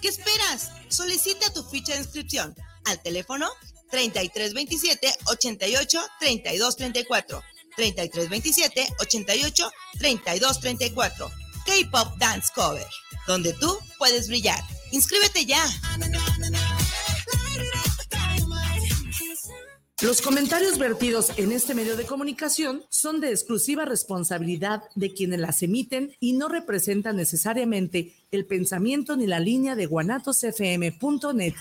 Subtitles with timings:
[0.00, 0.72] ¿Qué esperas?
[0.88, 2.54] Solicita tu ficha de inscripción
[2.86, 3.48] al teléfono
[3.90, 7.42] 3327 88 32 34.
[7.76, 11.30] 3327 88 32 34.
[11.66, 12.86] K-Pop Dance Cover,
[13.26, 14.60] donde tú puedes brillar.
[14.92, 15.64] ¡Inscríbete ya!
[20.02, 25.62] Los comentarios vertidos en este medio de comunicación son de exclusiva responsabilidad de quienes las
[25.62, 31.54] emiten y no representan necesariamente el pensamiento ni la línea de guanatosfm.net.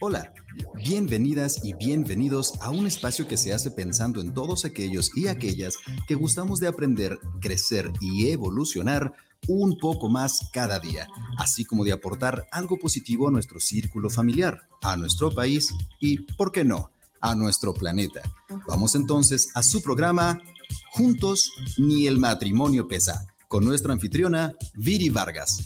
[0.00, 0.34] Hola,
[0.74, 5.76] bienvenidas y bienvenidos a un espacio que se hace pensando en todos aquellos y aquellas
[6.08, 9.14] que gustamos de aprender, crecer y evolucionar
[9.48, 11.08] un poco más cada día,
[11.38, 16.52] así como de aportar algo positivo a nuestro círculo familiar, a nuestro país y, ¿por
[16.52, 16.90] qué no?,
[17.20, 18.22] a nuestro planeta.
[18.68, 20.38] Vamos entonces a su programa
[20.92, 25.64] Juntos ni el matrimonio pesa, con nuestra anfitriona Viri Vargas.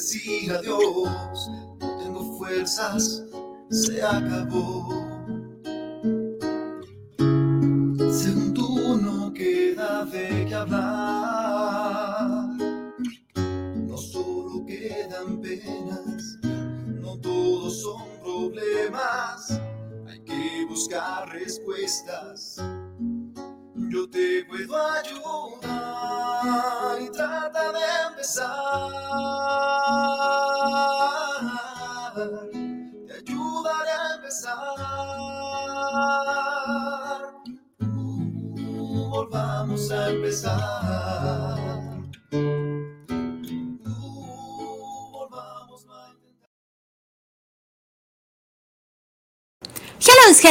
[0.00, 3.22] Decir adiós, no tengo fuerzas,
[3.70, 4.88] se acabó.
[8.10, 11.19] Según tú no queda de qué hablar,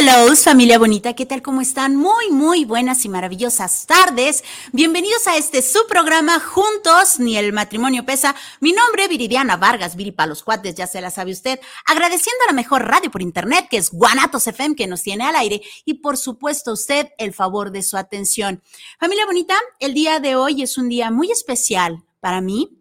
[0.01, 1.41] Hello, familia bonita, ¿qué tal?
[1.41, 1.97] ¿Cómo están?
[1.97, 4.45] Muy, muy buenas y maravillosas tardes.
[4.71, 8.33] Bienvenidos a este su programa Juntos, ni el matrimonio pesa.
[8.61, 11.59] Mi nombre, Viridiana Vargas, Viri los cuates, ya se la sabe usted.
[11.85, 15.35] Agradeciendo a la mejor radio por internet, que es Guanatos FM, que nos tiene al
[15.35, 15.61] aire.
[15.83, 18.63] Y por supuesto, usted el favor de su atención.
[19.01, 22.78] Familia bonita, el día de hoy es un día muy especial para mí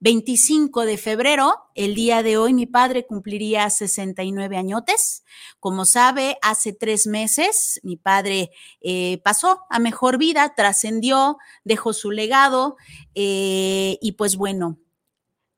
[0.00, 5.24] 25 de febrero, el día de hoy, mi padre cumpliría 69 añotes.
[5.58, 8.50] Como sabe, hace tres meses mi padre
[8.80, 12.76] eh, pasó a mejor vida, trascendió, dejó su legado
[13.14, 14.78] eh, y pues bueno,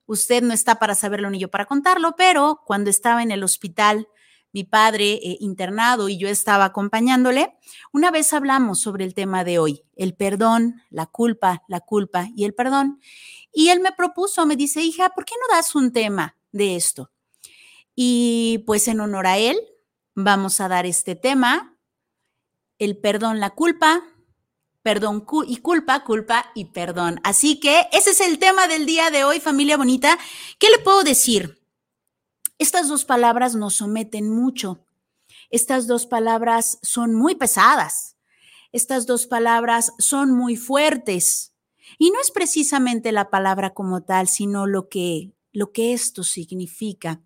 [0.06, 4.08] usted no está para saberlo ni yo para contarlo, pero cuando estaba en el hospital,
[4.52, 7.54] mi padre eh, internado y yo estaba acompañándole,
[7.92, 12.44] una vez hablamos sobre el tema de hoy, el perdón, la culpa, la culpa y
[12.44, 13.00] el perdón.
[13.52, 17.10] Y él me propuso, me dice, hija, ¿por qué no das un tema de esto?
[17.94, 19.58] Y pues en honor a él,
[20.14, 21.76] vamos a dar este tema,
[22.78, 24.02] el perdón, la culpa,
[24.82, 27.20] perdón y culpa, culpa y perdón.
[27.24, 30.18] Así que ese es el tema del día de hoy, familia bonita.
[30.58, 31.59] ¿Qué le puedo decir?
[32.60, 34.84] Estas dos palabras nos someten mucho.
[35.48, 38.18] Estas dos palabras son muy pesadas.
[38.70, 41.54] Estas dos palabras son muy fuertes.
[41.98, 47.22] Y no es precisamente la palabra como tal, sino lo que, lo que esto significa.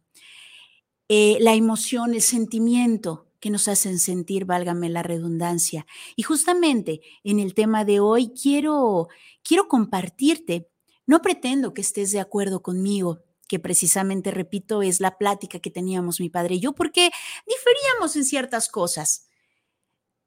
[1.09, 5.85] Eh, la emoción, el sentimiento que nos hacen sentir, válgame la redundancia.
[6.15, 9.09] Y justamente en el tema de hoy quiero,
[9.43, 10.71] quiero compartirte,
[11.07, 16.21] no pretendo que estés de acuerdo conmigo, que precisamente, repito, es la plática que teníamos
[16.21, 17.11] mi padre y yo, porque
[17.47, 19.29] diferíamos en ciertas cosas.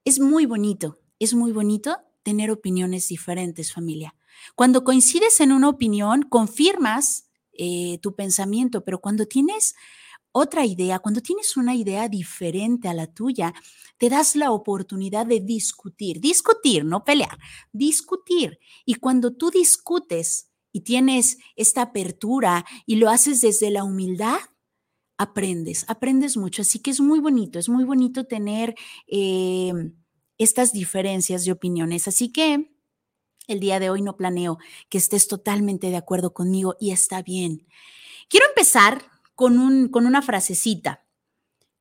[0.06, 4.16] Es muy bonito, es muy bonito tener opiniones diferentes, familia.
[4.56, 9.76] Cuando coincides en una opinión, confirmas eh, tu pensamiento, pero cuando tienes
[10.32, 13.54] otra idea, cuando tienes una idea diferente a la tuya,
[13.98, 17.38] te das la oportunidad de discutir, discutir, no pelear,
[17.72, 18.60] discutir.
[18.86, 20.47] Y cuando tú discutes
[20.78, 24.38] y tienes esta apertura y lo haces desde la humildad,
[25.18, 26.62] aprendes, aprendes mucho.
[26.62, 28.76] Así que es muy bonito, es muy bonito tener
[29.08, 29.74] eh,
[30.38, 32.08] estas diferencias de opiniones.
[32.08, 32.76] Así que
[33.48, 37.68] el día de hoy no planeo que estés totalmente de acuerdo conmigo y está bien.
[38.30, 39.04] Quiero empezar
[39.34, 41.08] con, un, con una frasecita.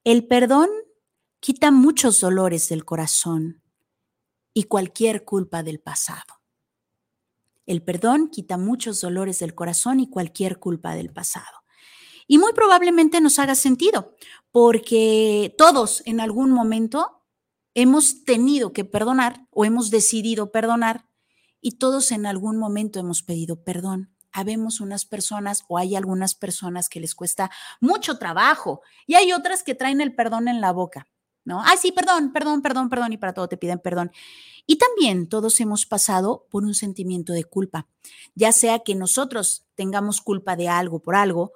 [0.05, 0.71] El perdón
[1.41, 3.63] quita muchos dolores del corazón
[4.55, 6.36] y cualquier culpa del pasado.
[7.67, 11.65] El perdón quita muchos dolores del corazón y cualquier culpa del pasado.
[12.29, 14.15] Y muy probablemente nos haga sentido,
[14.51, 17.25] porque todos en algún momento
[17.75, 21.09] hemos tenido que perdonar o hemos decidido perdonar
[21.61, 24.15] y todos en algún momento hemos pedido perdón.
[24.33, 29.63] Habemos unas personas o hay algunas personas que les cuesta mucho trabajo y hay otras
[29.63, 31.07] que traen el perdón en la boca,
[31.47, 31.63] ¿no?
[31.65, 34.11] Ay, sí, perdón, perdón, perdón, perdón y para todo te piden perdón.
[34.67, 37.87] Y también todos hemos pasado por un sentimiento de culpa,
[38.35, 41.53] ya sea que nosotros tengamos culpa de algo por algo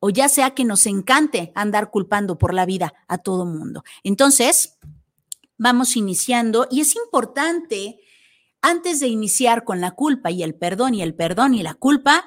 [0.00, 3.84] o ya sea que nos encante andar culpando por la vida a todo mundo.
[4.02, 4.78] Entonces,
[5.58, 8.00] vamos iniciando y es importante,
[8.62, 12.24] antes de iniciar con la culpa y el perdón y el perdón y la culpa,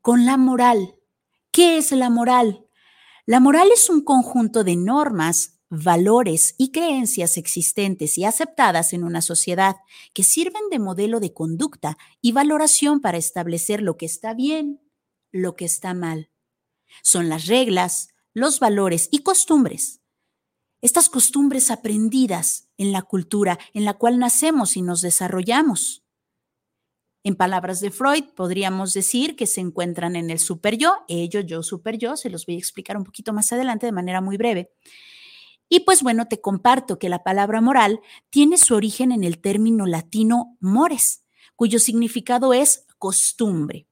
[0.00, 0.94] con la moral.
[1.50, 2.64] ¿Qué es la moral?
[3.26, 9.20] La moral es un conjunto de normas, valores y creencias existentes y aceptadas en una
[9.20, 9.76] sociedad
[10.14, 14.80] que sirven de modelo de conducta y valoración para establecer lo que está bien,
[15.30, 16.30] lo que está mal.
[17.02, 20.00] Son las reglas, los valores y costumbres.
[20.80, 26.04] Estas costumbres aprendidas en la cultura en la cual nacemos y nos desarrollamos.
[27.24, 31.62] En palabras de Freud, podríamos decir que se encuentran en el super yo, ello, yo,
[31.62, 34.70] super yo, se los voy a explicar un poquito más adelante de manera muy breve.
[35.68, 38.00] Y pues bueno, te comparto que la palabra moral
[38.30, 41.24] tiene su origen en el término latino mores,
[41.56, 43.86] cuyo significado es costumbre.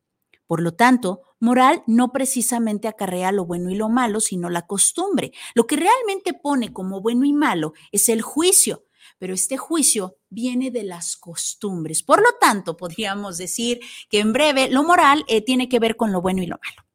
[0.47, 5.33] Por lo tanto, moral no precisamente acarrea lo bueno y lo malo, sino la costumbre.
[5.55, 8.87] Lo que realmente pone como bueno y malo es el juicio,
[9.19, 12.03] pero este juicio viene de las costumbres.
[12.03, 16.13] Por lo tanto, podríamos decir que en breve lo moral eh, tiene que ver con
[16.13, 16.89] lo bueno y lo malo.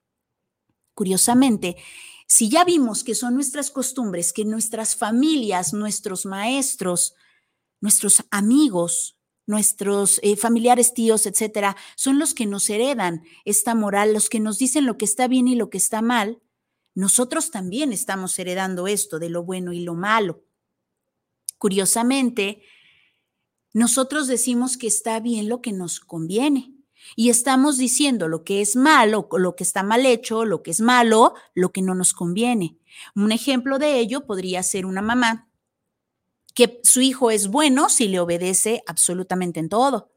[0.93, 1.77] Curiosamente,
[2.31, 7.13] si ya vimos que son nuestras costumbres, que nuestras familias, nuestros maestros,
[7.81, 14.29] nuestros amigos, nuestros eh, familiares, tíos, etcétera, son los que nos heredan esta moral, los
[14.29, 16.41] que nos dicen lo que está bien y lo que está mal,
[16.95, 20.41] nosotros también estamos heredando esto de lo bueno y lo malo.
[21.57, 22.61] Curiosamente,
[23.73, 26.80] nosotros decimos que está bien lo que nos conviene
[27.15, 30.81] y estamos diciendo lo que es malo, lo que está mal hecho, lo que es
[30.81, 32.77] malo, lo que no nos conviene.
[33.15, 35.49] Un ejemplo de ello podría ser una mamá
[36.53, 40.11] que su hijo es bueno si le obedece absolutamente en todo,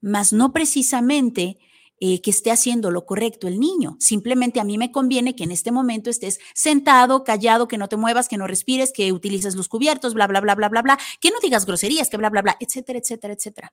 [0.00, 1.58] mas no precisamente
[2.04, 3.96] eh, que esté haciendo lo correcto el niño.
[4.00, 7.96] Simplemente a mí me conviene que en este momento estés sentado, callado, que no te
[7.96, 11.30] muevas, que no respires, que utilices los cubiertos, bla, bla, bla, bla, bla, bla, que
[11.30, 13.72] no digas groserías, que bla, bla, bla, etcétera, etcétera, etcétera.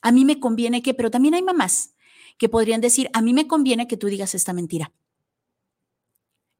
[0.00, 1.94] A mí me conviene que, pero también hay mamás
[2.38, 4.92] que podrían decir, a mí me conviene que tú digas esta mentira.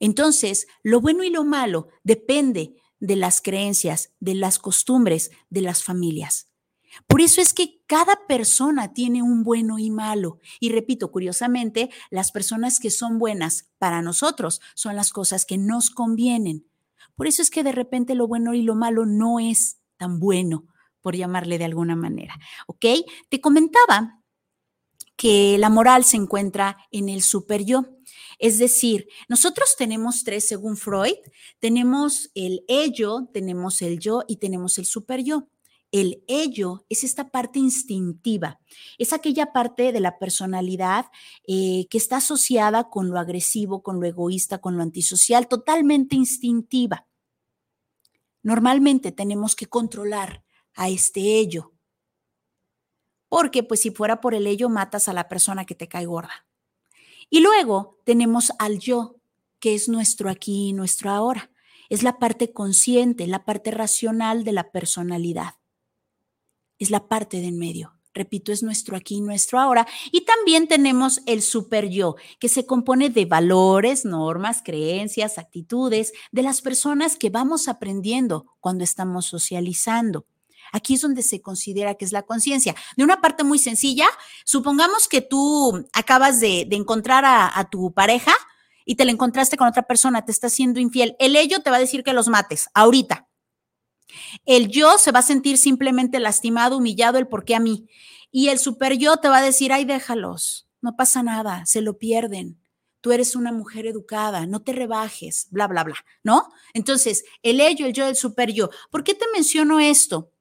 [0.01, 5.83] Entonces, lo bueno y lo malo depende de las creencias, de las costumbres de las
[5.83, 6.49] familias.
[7.07, 10.39] Por eso es que cada persona tiene un bueno y malo.
[10.59, 15.91] Y repito, curiosamente, las personas que son buenas para nosotros son las cosas que nos
[15.91, 16.67] convienen.
[17.15, 20.67] Por eso es que de repente lo bueno y lo malo no es tan bueno,
[21.01, 22.39] por llamarle de alguna manera.
[22.67, 22.85] ¿Ok?
[23.29, 24.23] Te comentaba
[25.19, 27.85] que la moral se encuentra en el super yo.
[28.39, 31.17] Es decir, nosotros tenemos tres, según Freud,
[31.59, 35.49] tenemos el ello, tenemos el yo y tenemos el super yo.
[35.91, 38.61] El ello es esta parte instintiva,
[38.99, 41.07] es aquella parte de la personalidad
[41.47, 47.09] eh, que está asociada con lo agresivo, con lo egoísta, con lo antisocial, totalmente instintiva.
[48.43, 50.45] Normalmente tenemos que controlar
[50.75, 51.73] a este ello,
[53.29, 56.47] porque pues si fuera por el ello matas a la persona que te cae gorda.
[57.31, 59.17] Y luego tenemos al yo,
[59.61, 61.51] que es nuestro aquí y nuestro ahora.
[61.91, 65.55] Es la parte consciente, la parte racional de la personalidad.
[66.79, 67.95] Es la parte de en medio.
[68.15, 69.87] Repito, es nuestro aquí y nuestro ahora.
[70.11, 76.43] Y también tenemos el super yo, que se compone de valores, normas, creencias, actitudes de
[76.43, 80.27] las personas que vamos aprendiendo cuando estamos socializando.
[80.73, 82.75] Aquí es donde se considera que es la conciencia.
[82.97, 84.09] De una parte muy sencilla,
[84.45, 88.33] supongamos que tú acabas de, encontrar a, tu pareja
[88.85, 91.17] y te la encontraste con otra persona, te está siendo infiel.
[91.19, 93.29] El ello te va a decir que los mates ahorita.
[94.47, 97.89] El yo se va a sentir simplemente lastimado, humillado, el por qué a mí.
[98.31, 101.99] Y el super yo te va a decir, ay, déjalos, no pasa nada, se lo
[101.99, 102.59] pierden.
[103.01, 106.49] Tú eres una mujer educada, no te rebajes, bla, bla, bla, ¿no?
[106.75, 108.71] Entonces, el ello, el yo, el super yo.
[108.91, 110.33] ¿Por qué te menciono esto?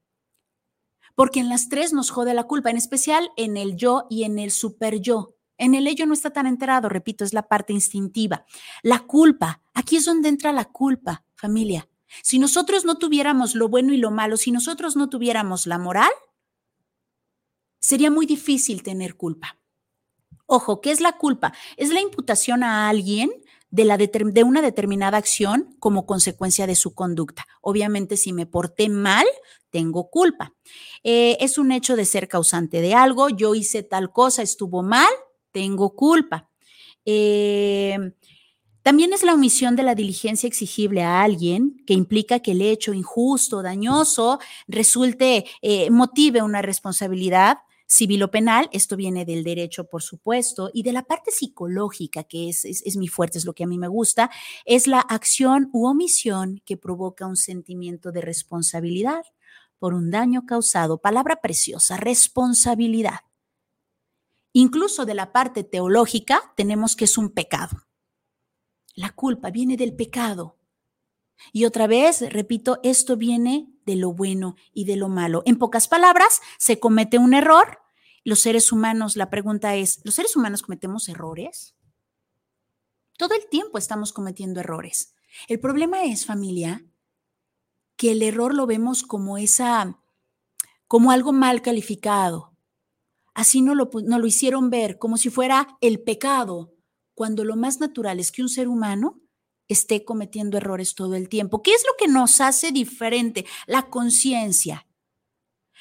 [1.18, 4.38] Porque en las tres nos jode la culpa, en especial en el yo y en
[4.38, 5.34] el super yo.
[5.56, 8.44] En el ello no está tan enterado, repito, es la parte instintiva.
[8.84, 11.88] La culpa, aquí es donde entra la culpa, familia.
[12.22, 16.12] Si nosotros no tuviéramos lo bueno y lo malo, si nosotros no tuviéramos la moral,
[17.80, 19.58] sería muy difícil tener culpa.
[20.46, 21.52] Ojo, ¿qué es la culpa?
[21.76, 23.32] Es la imputación a alguien
[23.70, 27.46] de, una determinada acción como consecuencia de su conducta.
[27.60, 29.26] Obviamente, si me porté mal,
[29.70, 30.54] tengo culpa.
[31.02, 35.12] Eh, es un hecho de ser causante de algo, yo hice tal cosa, estuvo mal,
[35.52, 36.48] tengo culpa.
[37.04, 38.12] Eh,
[38.82, 42.94] también es la omisión de la diligencia exigible a alguien que implica que el hecho
[42.94, 47.58] injusto, dañoso, resulte, eh, motive una responsabilidad
[47.88, 48.68] civil o penal.
[48.72, 53.38] Esto viene del derecho, por supuesto, y de la parte psicológica, que es, mi fuerte,
[53.38, 54.30] es lo que a mí me gusta,
[54.64, 59.22] es la acción u omisión que provoca un sentimiento de responsabilidad
[59.78, 60.98] por un daño causado.
[60.98, 63.20] Palabra preciosa, responsabilidad.
[64.52, 67.86] Incluso de la parte teológica tenemos que es un pecado.
[68.94, 70.58] La culpa viene del pecado.
[71.52, 75.42] Y otra vez, repito, esto viene de lo bueno y de lo malo.
[75.46, 77.80] En pocas palabras, se comete un error.
[78.22, 81.74] Los seres humanos, la pregunta es, ¿los seres humanos cometemos errores?
[83.16, 85.14] Todo el tiempo estamos cometiendo errores.
[85.48, 86.84] El problema es, familia,
[87.96, 89.98] que el error lo vemos como esa,
[90.86, 92.52] como algo mal calificado.
[93.32, 96.74] Así no lo, no lo hicieron ver, como si fuera el pecado,
[97.14, 99.18] cuando lo más natural es que un ser humano
[99.68, 101.62] esté cometiendo errores todo el tiempo.
[101.62, 103.46] ¿Qué es lo que nos hace diferente?
[103.66, 104.86] La conciencia.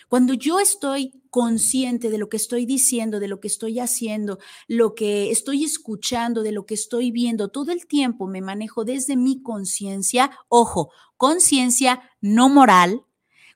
[0.10, 4.96] Cuando yo estoy consciente de lo que estoy diciendo, de lo que estoy haciendo, lo
[4.96, 9.42] que estoy escuchando, de lo que estoy viendo, todo el tiempo me manejo desde mi
[9.42, 13.06] conciencia, ojo, conciencia no moral.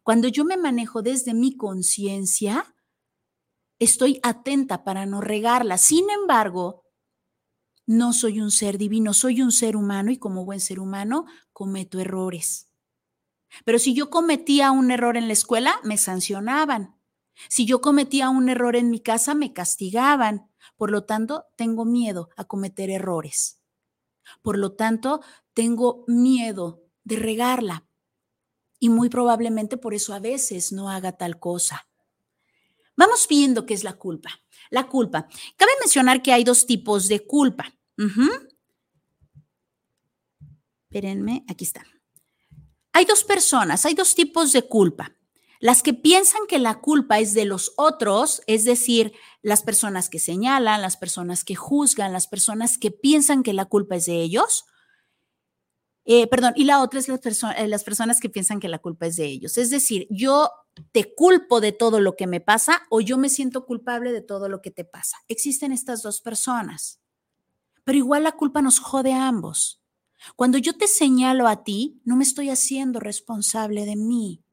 [0.04, 2.76] Cuando yo me manejo desde mi conciencia,
[3.80, 5.78] estoy atenta para no regarla.
[5.78, 6.84] Sin embargo,
[7.92, 12.00] no soy un ser divino, soy un ser humano y como buen ser humano cometo
[12.00, 12.70] errores.
[13.66, 16.96] Pero si yo cometía un error en la escuela, me sancionaban.
[17.50, 20.50] Si yo cometía un error en mi casa, me castigaban.
[20.78, 23.62] Por lo tanto, tengo miedo a cometer errores.
[24.42, 25.22] Por lo tanto,
[25.54, 27.86] tengo miedo de regarla.
[28.80, 31.90] Y muy probablemente por eso a veces no haga tal cosa.
[32.96, 34.30] Vamos viendo qué es la culpa.
[34.70, 35.28] La culpa.
[35.58, 37.74] Cabe mencionar que hay dos tipos de culpa.
[40.90, 41.86] Espérenme, aquí está.
[42.94, 45.16] Hay dos personas, hay dos tipos de culpa.
[45.60, 50.18] Las que piensan que la culpa es de los otros, es decir, las personas que
[50.18, 54.66] señalan, las personas que juzgan, las personas que piensan que la culpa es de ellos.
[56.04, 59.18] Eh, perdón, y la otra es eh, las personas que piensan que la culpa es
[59.18, 59.58] de ellos.
[59.58, 60.50] Es decir, yo
[60.92, 64.50] te culpo de todo lo que me pasa o yo me siento culpable de todo
[64.50, 65.18] lo que te pasa.
[65.28, 67.01] Existen estas dos personas,
[67.84, 69.82] pero igual la culpa nos jode a ambos.
[70.36, 74.44] Cuando yo te señalo a ti, no me estoy haciendo responsable de mí.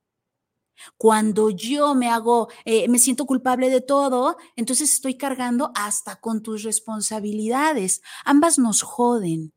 [0.97, 6.42] Cuando yo me hago, eh, me siento culpable de todo, entonces estoy cargando hasta con
[6.42, 8.00] tus responsabilidades.
[8.25, 9.52] Ambas nos joden.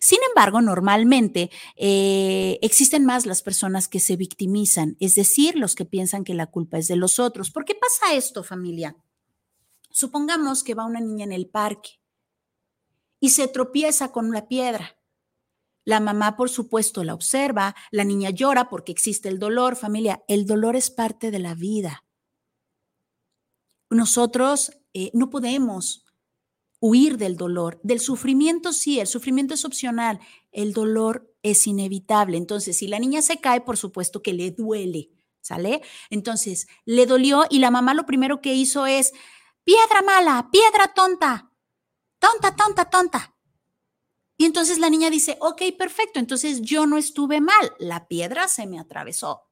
[0.00, 5.86] Sin embargo, normalmente eh, existen más las personas que se victimizan, es decir, los que
[5.86, 7.50] piensan que la culpa es de los otros.
[7.50, 8.96] ¿Por qué pasa esto, familia?
[9.90, 11.98] Supongamos que va una niña en el parque
[13.20, 14.96] y se tropieza con una piedra.
[15.84, 19.74] La mamá, por supuesto, la observa, la niña llora porque existe el dolor.
[19.74, 22.04] Familia, el dolor es parte de la vida.
[23.90, 26.04] Nosotros eh, no podemos
[26.80, 27.80] huir del dolor.
[27.82, 30.20] Del sufrimiento sí, el sufrimiento es opcional,
[30.52, 32.36] el dolor es inevitable.
[32.36, 35.10] Entonces, si la niña se cae, por supuesto que le duele,
[35.40, 35.82] ¿sale?
[36.10, 39.12] Entonces, le dolió y la mamá lo primero que hizo es,
[39.64, 41.47] piedra mala, piedra tonta,
[42.18, 43.34] tonta, tonta, tonta.
[44.36, 48.66] Y entonces la niña dice, ok, perfecto, entonces yo no estuve mal, la piedra se
[48.66, 49.42] me atravesó.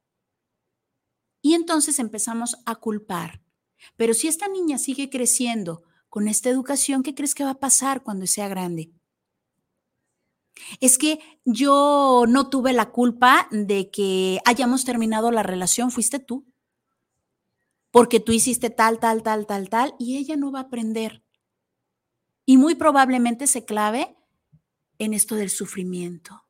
[1.42, 3.42] Y entonces empezamos a culpar.
[3.96, 8.02] Pero si esta niña sigue creciendo con esta educación, ¿qué crees que va a pasar
[8.02, 8.92] cuando sea grande?
[10.80, 16.46] Es que yo no tuve la culpa de que hayamos terminado la relación, fuiste tú.
[17.90, 21.25] Porque tú hiciste tal, tal, tal, tal, tal, y ella no va a aprender.
[22.46, 24.16] Y muy probablemente se clave
[24.98, 26.44] en esto del sufrimiento.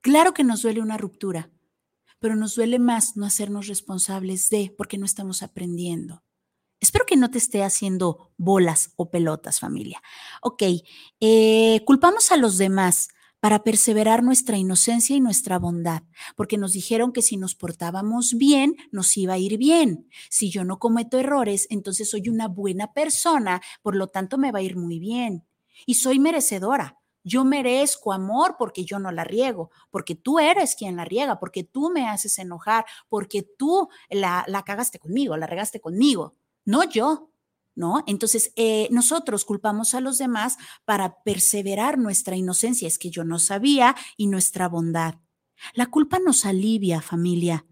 [0.00, 1.50] Claro que nos duele una ruptura,
[2.18, 6.22] pero nos duele más no hacernos responsables de, porque no estamos aprendiendo.
[6.80, 10.02] Espero que no te esté haciendo bolas o pelotas, familia.
[10.40, 10.62] Ok,
[11.20, 13.08] eh, culpamos a los demás
[13.42, 16.04] para perseverar nuestra inocencia y nuestra bondad,
[16.36, 20.08] porque nos dijeron que si nos portábamos bien, nos iba a ir bien.
[20.30, 24.60] Si yo no cometo errores, entonces soy una buena persona, por lo tanto me va
[24.60, 25.44] a ir muy bien.
[25.86, 30.96] Y soy merecedora, Yo merezco amor porque yo no la riego, porque tú eres quien
[30.96, 35.80] la riega, porque tú me haces enojar, porque tú la, la cagaste conmigo, la regaste
[35.80, 36.34] conmigo,
[36.64, 37.31] no yo.
[37.74, 38.04] ¿No?
[38.06, 43.38] Entonces, eh, nosotros culpamos a los demás para perseverar nuestra inocencia, es que yo no
[43.38, 45.14] sabía, y nuestra bondad.
[45.72, 47.64] La culpa nos alivia, familia,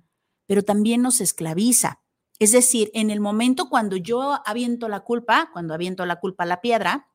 [0.47, 2.01] pero también nos esclaviza.
[2.39, 6.47] Es decir, en el momento cuando yo aviento la culpa, cuando aviento la culpa a
[6.47, 7.10] la piedra,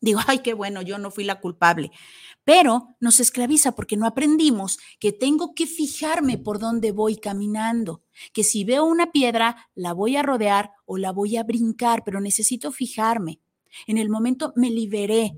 [0.00, 1.90] digo, ay, qué bueno, yo no fui la culpable.
[2.44, 8.02] Pero nos esclaviza porque no aprendimos que tengo que fijarme por dónde voy caminando,
[8.32, 12.20] que si veo una piedra, la voy a rodear o la voy a brincar, pero
[12.20, 13.40] necesito fijarme.
[13.86, 15.32] En el momento me liberé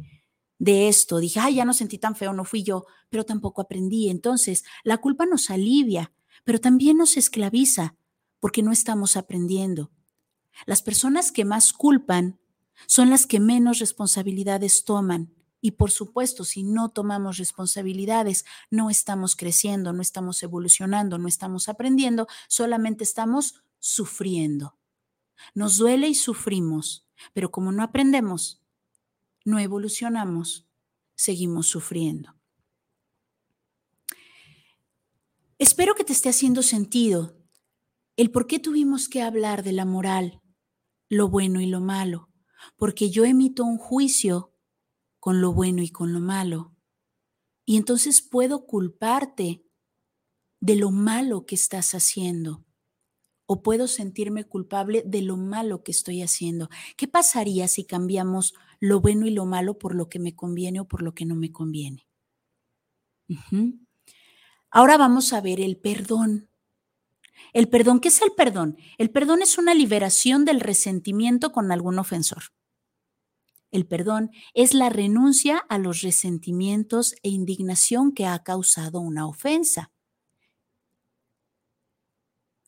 [0.59, 4.09] de esto, dije, ay, ya no sentí tan feo, no fui yo, pero tampoco aprendí.
[4.09, 6.12] Entonces, la culpa nos alivia,
[6.45, 7.97] pero también nos esclaviza
[8.38, 9.90] porque no estamos aprendiendo.
[10.66, 12.38] Las personas que más culpan
[12.86, 15.34] son las que menos responsabilidades toman.
[15.60, 21.68] Y por supuesto, si no tomamos responsabilidades, no estamos creciendo, no estamos evolucionando, no estamos
[21.68, 24.76] aprendiendo, solamente estamos sufriendo.
[25.54, 28.60] Nos duele y sufrimos, pero como no aprendemos,
[29.44, 30.66] no evolucionamos,
[31.14, 32.34] seguimos sufriendo.
[35.58, 37.36] Espero que te esté haciendo sentido
[38.16, 40.42] el por qué tuvimos que hablar de la moral,
[41.08, 42.31] lo bueno y lo malo
[42.76, 44.52] porque yo emito un juicio
[45.21, 46.75] con lo bueno y con lo malo.
[47.64, 49.64] Y entonces puedo culparte
[50.61, 52.64] de lo malo que estás haciendo
[53.47, 56.69] o puedo sentirme culpable de lo malo que estoy haciendo.
[56.97, 60.88] ¿Qué pasaría si cambiamos lo bueno y lo malo por lo que me conviene o
[60.88, 62.09] por lo que no me conviene?
[64.71, 66.49] Ahora vamos a ver el perdón.
[67.52, 68.76] El perdón, ¿qué es el perdón?
[68.99, 72.44] El perdón es una liberación del resentimiento con algún ofensor.
[73.70, 79.90] El perdón es la renuncia a los resentimientos e indignación que ha causado una ofensa.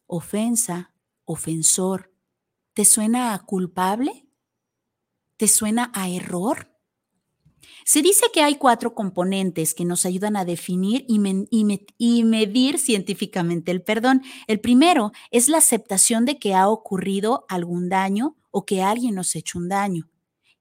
[0.07, 2.13] Ofensa, ofensor,
[2.73, 4.27] ¿te suena a culpable?
[5.37, 6.74] ¿Te suena a error?
[7.85, 13.83] Se dice que hay cuatro componentes que nos ayudan a definir y, medir científicamente el
[13.83, 14.23] perdón.
[14.47, 19.35] El primero es la aceptación de que ha ocurrido algún daño o que alguien nos
[19.35, 20.09] ha hecho un daño.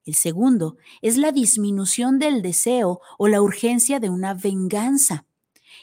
[0.06, 5.26] El segundo es la disminución del deseo o la urgencia de una venganza.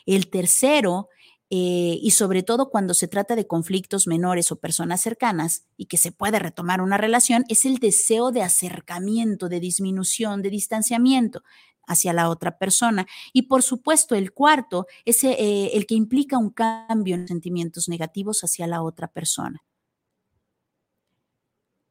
[0.05, 1.09] El tercero
[1.53, 5.97] eh, y sobre todo cuando se trata de conflictos menores o personas cercanas y que
[5.97, 11.43] se puede retomar una relación, es el deseo de acercamiento, de disminución, de distanciamiento
[11.89, 13.07] hacia la otra persona.
[13.33, 18.45] Y por supuesto, el cuarto es eh, el que implica un cambio en sentimientos negativos
[18.45, 19.65] hacia la otra persona.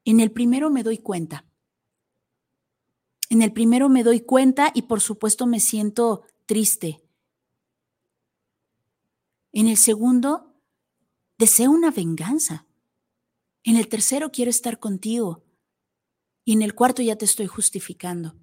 [0.06, 1.44] En el primero me doy cuenta.
[3.28, 7.02] En el primero me doy cuenta y por supuesto me siento triste,
[9.52, 10.54] en el segundo,
[11.38, 12.66] deseo una venganza.
[13.62, 15.44] En el tercero, quiero estar contigo.
[16.44, 18.36] Y en el cuarto, ya te estoy justificando.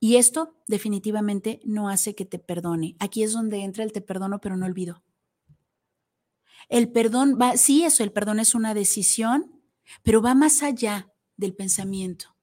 [0.00, 2.96] Y esto definitivamente no hace que te perdone.
[2.98, 5.02] Aquí es donde entra el te perdono, pero no olvido.
[6.68, 9.62] El perdón va, sí, eso, el perdón es una decisión,
[10.02, 12.33] pero va más allá del pensamiento.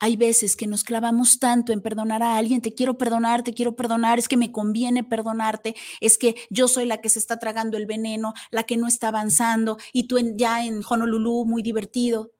[0.00, 3.74] Hay veces que nos clavamos tanto en perdonar a alguien, te quiero perdonar, te quiero
[3.74, 7.76] perdonar, es que me conviene perdonarte, es que yo soy la que se está tragando
[7.76, 12.32] el veneno, la que no está avanzando y tú ya en Honolulu muy divertido.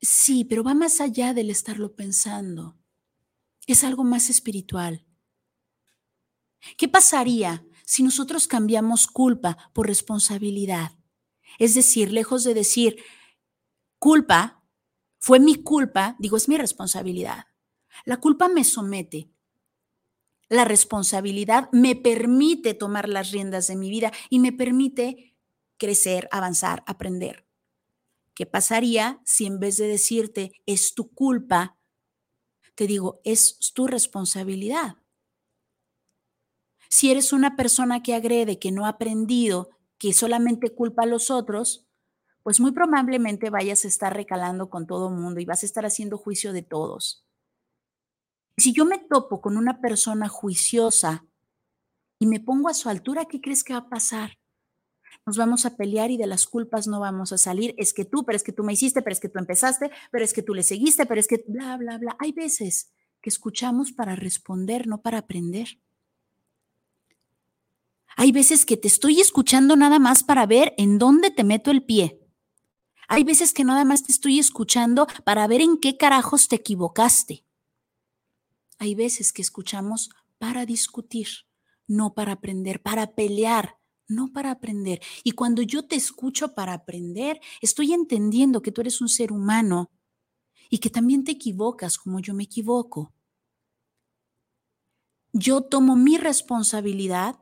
[0.00, 2.76] Sí, pero va más allá del estarlo pensando.
[3.66, 5.06] Es algo más espiritual.
[6.76, 10.92] ¿Qué pasaría si nosotros cambiamos culpa por responsabilidad?
[11.58, 12.96] Es decir, lejos de decir
[13.98, 14.63] culpa,
[15.24, 17.46] fue mi culpa, digo, es mi responsabilidad.
[18.04, 19.30] La culpa me somete.
[20.50, 25.34] La responsabilidad me permite tomar las riendas de mi vida y me permite
[25.78, 27.46] crecer, avanzar, aprender.
[28.34, 31.78] ¿Qué pasaría si en vez de decirte es tu culpa,
[32.74, 34.96] te digo es tu responsabilidad?
[36.90, 41.30] Si eres una persona que agrede, que no ha aprendido, que solamente culpa a los
[41.30, 41.86] otros,
[42.44, 45.86] pues muy probablemente vayas a estar recalando con todo el mundo y vas a estar
[45.86, 47.24] haciendo juicio de todos.
[48.58, 51.24] Si yo me topo con una persona juiciosa
[52.18, 54.38] y me pongo a su altura, ¿qué crees que va a pasar?
[55.24, 57.74] Nos vamos a pelear y de las culpas no vamos a salir.
[57.78, 60.22] Es que tú, pero es que tú me hiciste, pero es que tú empezaste, pero
[60.22, 62.14] es que tú le seguiste, pero es que bla, bla, bla.
[62.20, 65.80] Hay veces que escuchamos para responder, no para aprender.
[68.16, 71.82] Hay veces que te estoy escuchando nada más para ver en dónde te meto el
[71.82, 72.20] pie
[73.08, 77.44] Hay veces que nada más te estoy escuchando para ver en qué carajos te equivocaste.
[78.78, 81.28] Hay veces que escuchamos para discutir,
[81.86, 85.00] no para aprender, para pelear, no para aprender.
[85.22, 89.90] Y cuando yo te escucho para aprender, estoy entendiendo que tú eres un ser humano
[90.70, 93.12] y que también te equivocas como yo me equivoco.
[95.32, 97.40] Yo tomo mi responsabilidad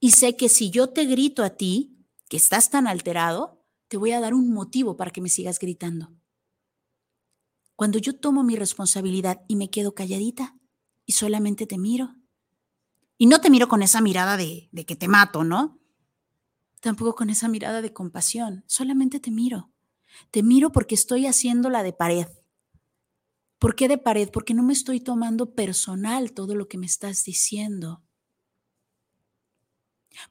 [0.00, 1.96] y sé que si yo te grito a ti,
[2.28, 3.57] que estás tan alterado,
[3.88, 6.12] te voy a dar un motivo para que me sigas gritando.
[7.74, 10.56] Cuando yo tomo mi responsabilidad y me quedo calladita
[11.06, 12.14] y solamente te miro,
[13.18, 15.80] y no te miro con esa mirada de, que te mato, ¿no?
[16.80, 19.72] Tampoco con esa mirada de compasión, solamente te miro.
[20.30, 22.28] Te miro porque estoy haciendo la de pared.
[23.58, 24.28] ¿Por qué de pared?
[24.32, 28.04] Porque no me estoy tomando personal todo lo que me estás diciendo.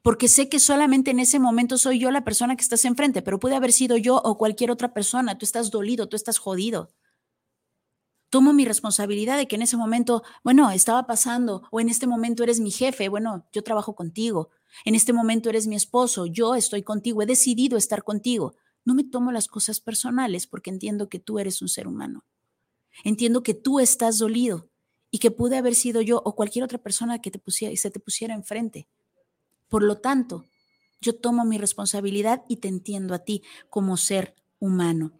[0.02, 3.38] Porque sé que solamente en ese momento soy yo la persona que estás enfrente, pero
[3.38, 5.38] puede haber sido yo o cualquier otra persona.
[5.38, 6.90] Tú estás dolido, tú estás jodido
[8.30, 12.42] tomo mi responsabilidad de que en ese momento, bueno, estaba pasando, o en este momento
[12.42, 14.50] eres mi jefe, bueno, yo trabajo contigo,
[14.84, 18.54] en este momento eres mi esposo, yo estoy contigo, he decidido estar contigo.
[18.84, 22.24] No me tomo las cosas personales porque entiendo que tú eres un ser humano.
[23.04, 24.70] Entiendo que tú estás dolido
[25.10, 28.00] y que pude haber sido yo o cualquier otra persona que te pusiera, se te
[28.00, 28.88] pusiera enfrente.
[29.68, 30.44] Por lo tanto,
[31.00, 35.12] yo tomo mi responsabilidad y te entiendo a ti como ser humano.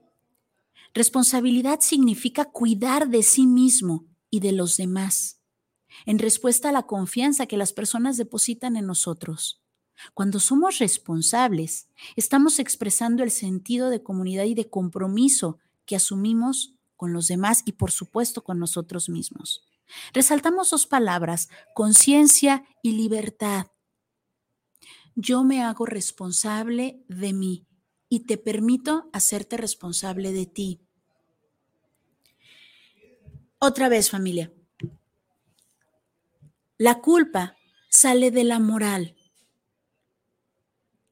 [0.94, 5.40] Responsabilidad significa cuidar de sí mismo y de los demás,
[6.06, 9.62] en respuesta a la confianza que las personas depositan en nosotros.
[10.14, 17.12] Cuando somos responsables, estamos expresando el sentido de comunidad y de compromiso que asumimos con
[17.12, 19.64] los demás y por supuesto con nosotros mismos.
[20.12, 23.66] Resaltamos dos palabras, conciencia y libertad.
[25.20, 27.66] Yo me hago responsable de mí
[28.08, 30.80] y te permito hacerte responsable de ti.
[33.58, 34.52] Otra vez, familia.
[36.76, 37.56] La culpa
[37.90, 39.16] sale de la moral,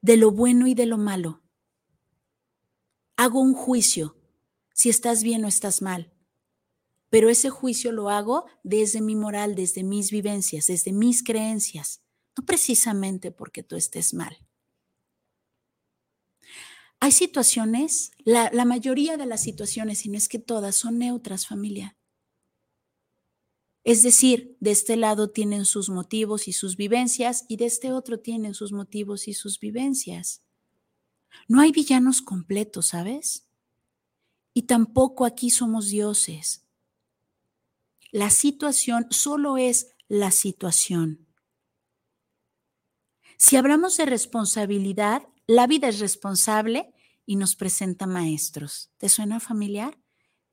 [0.03, 1.43] de lo bueno y de lo malo.
[3.17, 4.17] Hago un juicio
[4.73, 6.13] si estás bien o estás mal,
[7.11, 12.06] pero ese juicio lo hago desde mi moral, desde mis vivencias, desde mis creencias,
[12.37, 14.37] no precisamente porque tú estés mal.
[17.01, 21.97] Hay situaciones, la, mayoría de las situaciones, y no es que todas, son neutras, familia.
[23.85, 28.19] Es decir, de este lado tienen sus motivos y sus vivencias y de este otro
[28.19, 30.43] tienen sus motivos y sus vivencias.
[31.47, 33.47] No hay villanos completos, ¿sabes?
[34.55, 36.65] Y tampoco aquí somos dioses.
[38.11, 41.26] La situación solo es la situación.
[43.37, 46.93] Si hablamos de responsabilidad, la vida es responsable
[47.27, 48.91] y nos presenta maestros.
[48.97, 49.99] ¿Te suena familiar?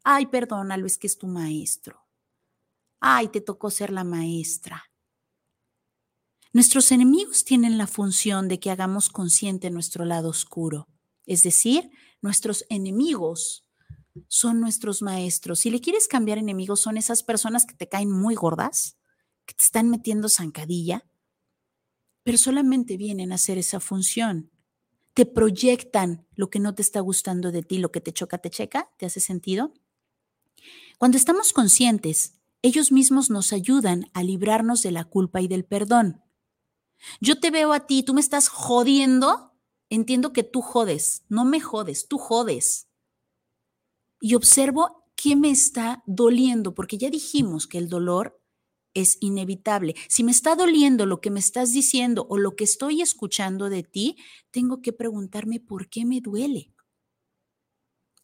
[0.04, 2.06] Ay, perdona, Luis, que es tu maestro.
[3.00, 4.84] Ay, te tocó ser la maestra.
[6.52, 10.88] Nuestros enemigos tienen la función de que hagamos consciente nuestro lado oscuro.
[11.26, 11.90] Es decir,
[12.22, 13.66] nuestros enemigos
[14.28, 15.60] son nuestros maestros.
[15.60, 18.98] Si le quieres cambiar enemigos, son esas personas que te caen muy gordas,
[19.46, 21.06] que te están metiendo zancadilla,
[22.24, 24.54] pero solamente vienen a hacer esa función
[25.14, 28.50] te proyectan lo que no te está gustando de ti, lo que te choca, te
[28.50, 29.74] checa, ¿te hace sentido?
[30.98, 36.24] Cuando estamos conscientes, ellos mismos nos ayudan a librarnos de la culpa y del perdón.
[37.20, 39.54] Yo te veo a ti, tú me estás jodiendo,
[39.90, 42.88] entiendo que tú jodes, no me jodes, tú jodes.
[44.20, 48.42] Y observo qué me está doliendo, porque ya dijimos que el dolor
[48.94, 49.96] es inevitable.
[50.08, 53.84] Si me está doliendo lo que me estás diciendo o lo que estoy escuchando de
[53.84, 54.18] ti,
[54.52, 56.72] tengo que preguntarme por qué me duele.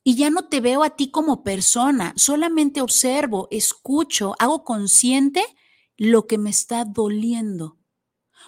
[0.03, 5.43] Y ya no te veo a ti como persona, solamente observo, escucho, hago consciente
[5.97, 7.77] lo que me está doliendo.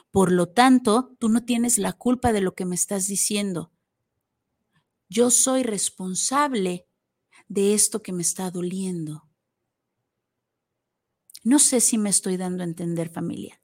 [0.10, 3.72] Por lo tanto, tú no tienes la culpa de lo que me estás diciendo.
[5.10, 6.88] Yo soy responsable
[7.48, 9.31] de esto que me está doliendo.
[11.44, 13.62] No sé si me estoy dando a entender familia.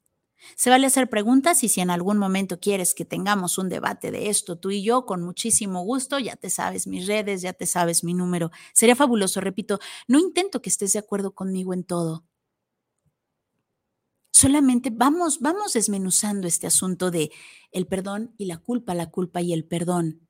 [0.56, 4.28] Se vale hacer preguntas y si en algún momento quieres que tengamos un debate de
[4.28, 8.04] esto, tú y yo, con muchísimo gusto, ya te sabes mis redes, ya te sabes
[8.04, 8.50] mi número.
[8.72, 12.24] Sería fabuloso, repito, no intento que estés de acuerdo conmigo en todo.
[14.30, 17.32] Solamente vamos, vamos desmenuzando este asunto de
[17.72, 20.28] el perdón y la culpa, la culpa y el perdón.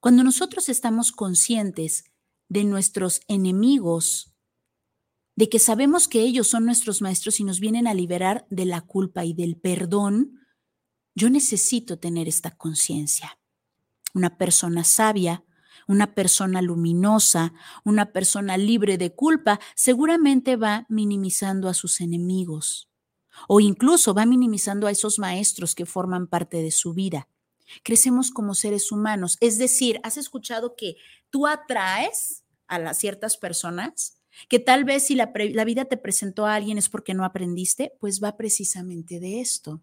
[0.00, 2.04] Cuando nosotros estamos conscientes
[2.48, 4.35] de nuestros enemigos,
[5.36, 8.80] de que sabemos que ellos son nuestros maestros y nos vienen a liberar de la
[8.80, 10.40] culpa y del perdón,
[11.14, 13.38] yo necesito tener esta conciencia.
[14.14, 15.44] Una persona sabia
[15.86, 17.52] una persona luminosa,
[17.84, 22.90] una persona libre de culpa, seguramente va minimizando a sus enemigos
[23.48, 27.28] o incluso va minimizando a esos maestros que forman parte de su vida.
[27.82, 30.96] Crecemos como seres humanos, es decir, ¿has escuchado que
[31.30, 34.15] tú atraes a las ciertas personas?
[34.48, 35.26] Que tal vez si la,
[35.64, 39.82] vida te presentó a alguien es porque no aprendiste, pues va precisamente de esto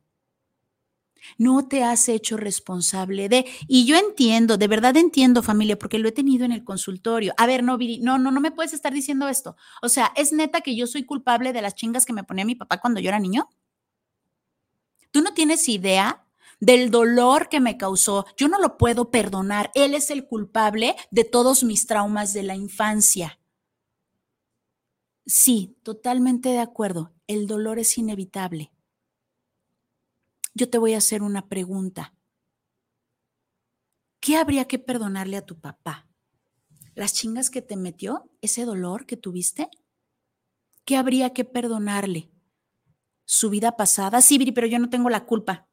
[1.37, 3.45] no te has hecho responsable de.
[3.69, 7.33] Y yo entiendo, de verdad entiendo, familia, porque lo he tenido en el consultorio.
[7.37, 9.55] A ver, no, no, no, no me puedes estar diciendo esto.
[9.81, 12.55] O sea, ¿es neta que yo soy culpable de las chingas que me ponía mi
[12.55, 13.47] papá cuando yo era niño?
[15.11, 16.25] Tú no tienes idea
[16.59, 18.25] del dolor que me causó.
[18.37, 19.71] Yo no lo puedo perdonar.
[19.75, 23.39] Él es el culpable de todos mis traumas de la infancia.
[25.25, 27.13] Sí, totalmente de acuerdo.
[27.27, 28.73] El dolor es inevitable
[30.53, 32.13] yo te voy a hacer una pregunta.
[34.19, 36.07] ¿Qué habría que perdonarle a tu papá?
[36.95, 38.29] ¿Las chingas que te metió?
[38.41, 39.69] ¿Ese dolor que tuviste?
[40.85, 42.29] ¿Qué habría que perdonarle?
[43.25, 44.21] ¿Su vida pasada?
[44.21, 45.67] Sí, pero yo no tengo la culpa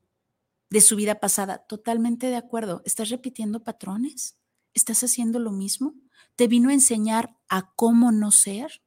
[0.70, 1.58] de su vida pasada.
[1.58, 2.82] Totalmente de acuerdo.
[2.84, 4.38] ¿Estás repitiendo patrones?
[4.72, 5.94] ¿Estás haciendo lo mismo?
[6.36, 8.82] ¿Te vino a enseñar a cómo no ser?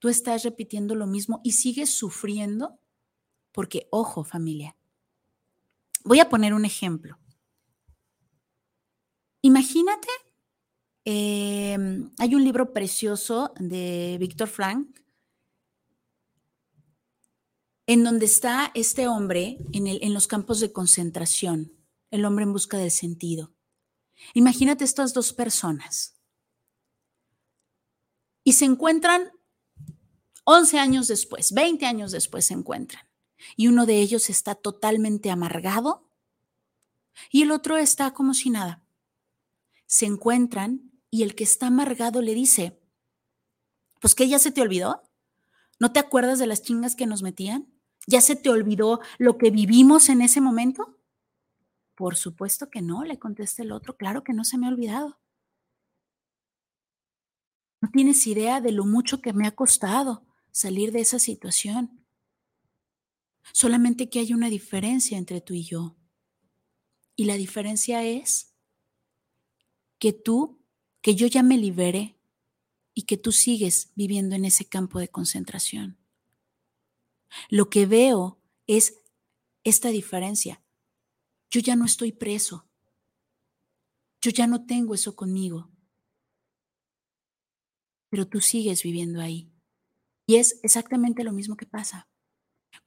[0.00, 2.80] ¿Tú estás repitiendo lo mismo y sigues sufriendo?
[3.52, 4.74] Porque, ojo familia,
[6.04, 7.18] voy a poner un ejemplo.
[9.42, 10.08] Imagínate,
[11.04, 15.00] em, hay un libro precioso de Víctor Frank
[17.86, 21.72] en donde está este hombre en, en los campos de concentración,
[22.10, 23.52] el hombre en busca del sentido.
[24.32, 26.14] Imagínate estas dos personas.
[28.44, 29.30] Y se encuentran
[30.44, 33.06] 11 años después, 20 años después se encuentran
[33.56, 36.08] y uno de ellos está totalmente amargado
[37.30, 38.84] y el otro está como si nada.
[39.86, 42.80] Se encuentran y el que está amargado le dice,
[44.00, 45.02] pues que ya se te olvidó,
[45.78, 47.72] ¿no te acuerdas de las chingas que nos metían?
[48.06, 50.98] ¿Ya se te olvidó lo que vivimos en ese momento?
[51.94, 55.20] Por supuesto que no, le contesta el otro, claro que no se me ha olvidado.
[57.82, 62.04] No tienes idea de lo mucho que me ha costado salir de esa situación.
[63.52, 65.96] Solamente que hay una diferencia entre tú y yo.
[67.16, 68.54] Y la diferencia es
[69.98, 70.64] que tú,
[71.02, 72.18] que yo ya me libere
[72.94, 75.98] y que tú sigues viviendo en ese campo de concentración.
[77.48, 79.00] Lo que veo es
[79.64, 80.62] esta diferencia.
[81.50, 82.68] Yo ya no estoy preso.
[84.20, 85.70] Yo ya no tengo eso conmigo.
[88.08, 89.49] Pero tú sigues viviendo ahí.
[90.30, 92.06] Y es exactamente lo mismo que pasa.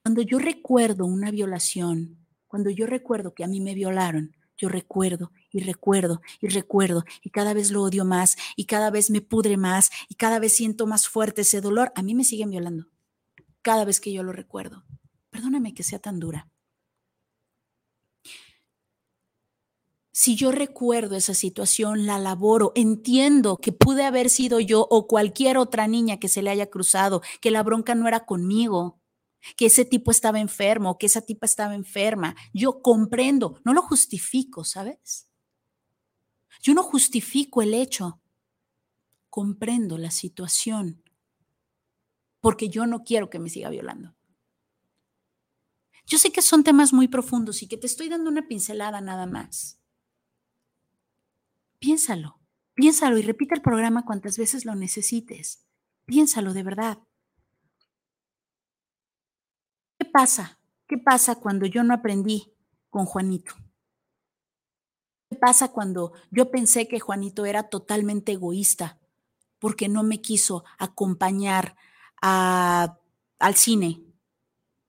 [0.02, 5.34] Cuando yo recuerdo una violación, cuando yo recuerdo que a mí me violaron, yo recuerdo
[5.52, 9.58] y recuerdo y recuerdo y cada vez lo odio más y cada vez me pudre
[9.58, 11.92] más y cada vez siento más fuerte ese dolor.
[11.96, 12.88] A mí me siguen violando
[13.62, 14.86] cada vez que yo lo recuerdo.
[15.30, 16.53] Perdóname que sea tan dura.
[20.16, 25.58] Si yo recuerdo esa situación, la laboro, entiendo que pude haber sido yo o cualquier
[25.58, 29.02] otra niña que se le haya cruzado, que la bronca no era conmigo,
[29.58, 32.36] que ese tipo estaba enfermo, que esa tipa estaba enferma.
[32.54, 35.28] Yo comprendo, no lo justifico, ¿sabes?
[36.62, 38.22] Yo no justifico el hecho,
[39.32, 41.02] comprendo la situación,
[42.40, 44.14] porque yo no quiero que me siga violando.
[46.06, 49.26] Yo sé que son temas muy profundos y que te estoy dando una pincelada nada
[49.26, 49.80] más.
[51.84, 52.40] Piénsalo,
[52.76, 55.68] piénsalo y repite el programa cuantas veces lo necesites.
[56.06, 57.00] Piénsalo de verdad
[60.14, 60.60] pasa?
[60.88, 62.54] ¿Qué pasa cuando yo no aprendí
[62.90, 63.56] con Juanito?
[65.30, 69.00] ¿Qué pasa cuando yo pensé que Juanito era totalmente egoísta
[69.60, 71.76] porque no me quiso acompañar
[72.22, 74.04] al cine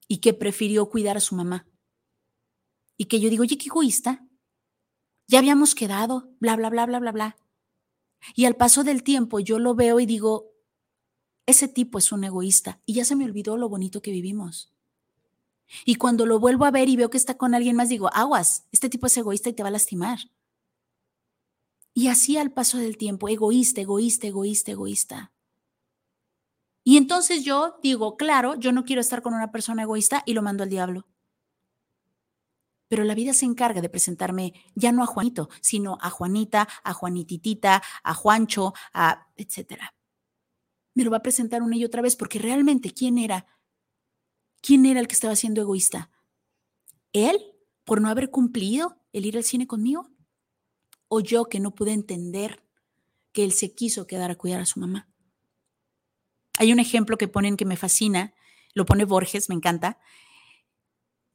[0.07, 1.67] y que prefirió cuidar a su mamá?
[2.97, 4.24] Y que yo digo, oye, qué egoísta.
[5.27, 7.37] Ya habíamos quedado, bla, bla, bla, bla, bla, bla.
[8.35, 10.53] Y al paso del tiempo yo lo veo y digo,
[11.47, 14.73] ese tipo es un egoísta y ya se me olvidó lo bonito que vivimos.
[15.85, 18.65] Y cuando lo vuelvo a ver y veo que está con alguien más, digo, aguas,
[18.71, 20.19] este tipo es egoísta y te va a lastimar.
[21.95, 25.33] Y así al paso del tiempo, egoísta, egoísta, egoísta, egoísta.
[26.83, 30.43] Y entonces yo digo, claro, yo no quiero estar con una persona egoísta y lo
[30.43, 31.07] mando al diablo.
[32.95, 36.93] Pero la vida se encarga de presentarme ya no a Juanito, sino a Juanita, a
[36.95, 39.97] Juanititita, a Juancho, a etcétera.
[40.95, 43.47] Me lo va a presentar una y otra vez porque realmente quién era
[44.63, 46.13] ¿Quién era el que estaba siendo egoísta?
[47.13, 47.37] ¿Él
[47.83, 50.09] por no haber cumplido el ir al cine conmigo?
[51.09, 52.63] o yo que no pude entender
[53.33, 55.09] que él se quiso quedar a cuidar a su mamá.
[56.59, 58.35] Hay un ejemplo que ponen que me fascina,
[58.75, 59.99] lo pone Borges, me encanta,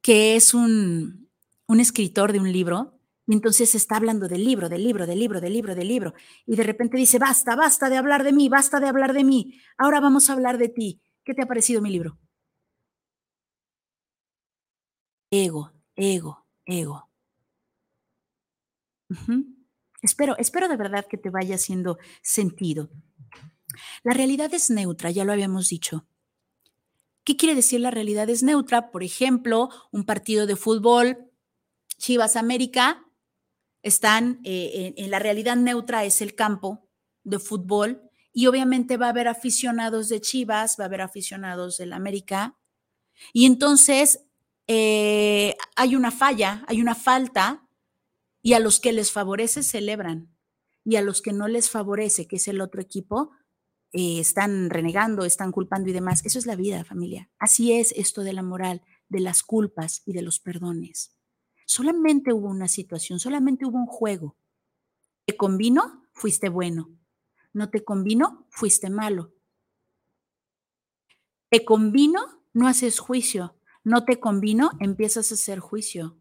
[0.01, 1.28] que es un,
[1.69, 5.39] un escritor de un libro y entonces está hablando del libro, del libro, del libro,
[5.39, 6.13] del libro, del libro.
[6.47, 9.61] Y de repente dice, basta, basta de hablar de mí, basta de hablar de mí.
[9.77, 10.99] Ahora vamos a hablar de ti.
[11.23, 12.17] ¿Qué te ha parecido mi libro?
[15.29, 17.07] Ego, ego, ego.
[20.01, 22.89] Espero, espero de verdad que te vaya haciendo sentido.
[24.01, 26.07] La realidad es neutra, ya lo habíamos dicho.
[27.23, 28.89] ¿Qué quiere decir la realidad es neutra?
[28.89, 31.28] Por ejemplo, un partido de fútbol,
[31.99, 33.05] Chivas América,
[33.83, 36.89] están eh, en, la realidad neutra es el campo
[37.23, 38.01] de fútbol
[38.33, 42.57] y obviamente va a haber aficionados de Chivas, va a haber aficionados del América
[43.33, 44.25] y entonces
[44.67, 47.67] eh, hay una falla, hay una falta
[48.41, 50.35] y a los que les favorece celebran
[50.85, 53.31] y a los que no les favorece, que es el otro equipo,
[53.91, 56.25] eh, están renegando, están culpando y demás.
[56.25, 57.29] Eso es la vida, familia.
[57.37, 61.18] Así es esto de la moral, de las culpas y de los perdones.
[61.69, 64.35] Solamente hubo una situación, solamente hubo un juego.
[65.27, 66.03] ¿Te convino?
[66.13, 66.89] Fuiste bueno.
[67.53, 68.47] ¿No te convino?
[68.49, 69.35] Fuiste malo.
[71.51, 72.43] ¿Te convino?
[72.53, 73.55] No haces juicio.
[73.83, 74.71] ¿No te convino?
[74.79, 76.17] Empiezas a hacer juicio.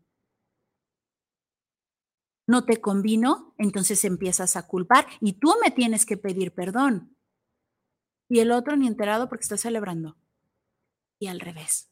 [2.47, 3.55] ¿No te convino?
[3.57, 7.17] Entonces empiezas a culpar y tú me tienes que pedir perdón.
[8.29, 10.19] Y el otro ni enterado porque está celebrando.
[11.19, 11.89] Y al revés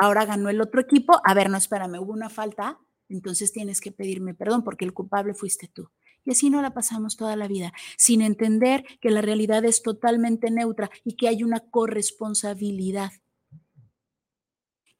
[0.00, 3.92] ahora ganó el otro equipo, a ver, no, espérame, hubo una falta, entonces tienes que
[3.92, 5.90] pedirme perdón porque el culpable fuiste tú.
[6.24, 10.50] Y así no la pasamos toda la vida, sin entender que la realidad es totalmente
[10.50, 13.10] neutra y que hay una corresponsabilidad,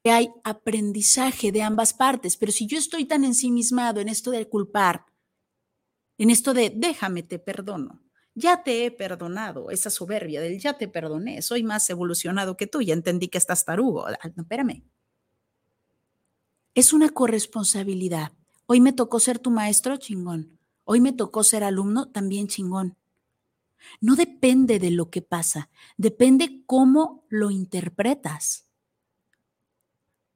[0.02, 2.36] que hay aprendizaje de ambas partes.
[2.36, 5.04] Pero si yo estoy tan ensimismado en esto de culpar,
[6.18, 8.02] en esto de déjame, te perdono,
[8.34, 12.80] ya te he perdonado, esa soberbia del ya te perdoné, soy más evolucionado que tú,
[12.82, 14.06] ya entendí que estás tarugo.
[14.06, 14.89] Ah, no, espérame.
[16.74, 18.32] Es una corresponsabilidad.
[18.66, 20.58] Hoy me tocó ser tu maestro, chingón.
[20.84, 22.96] Hoy me tocó ser alumno, también chingón.
[24.00, 28.66] No depende de lo que pasa, depende cómo lo interpretas.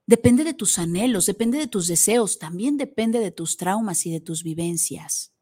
[0.06, 4.20] Depende de tus anhelos, depende de tus deseos, también depende de tus traumas y de
[4.20, 5.32] tus vivencias.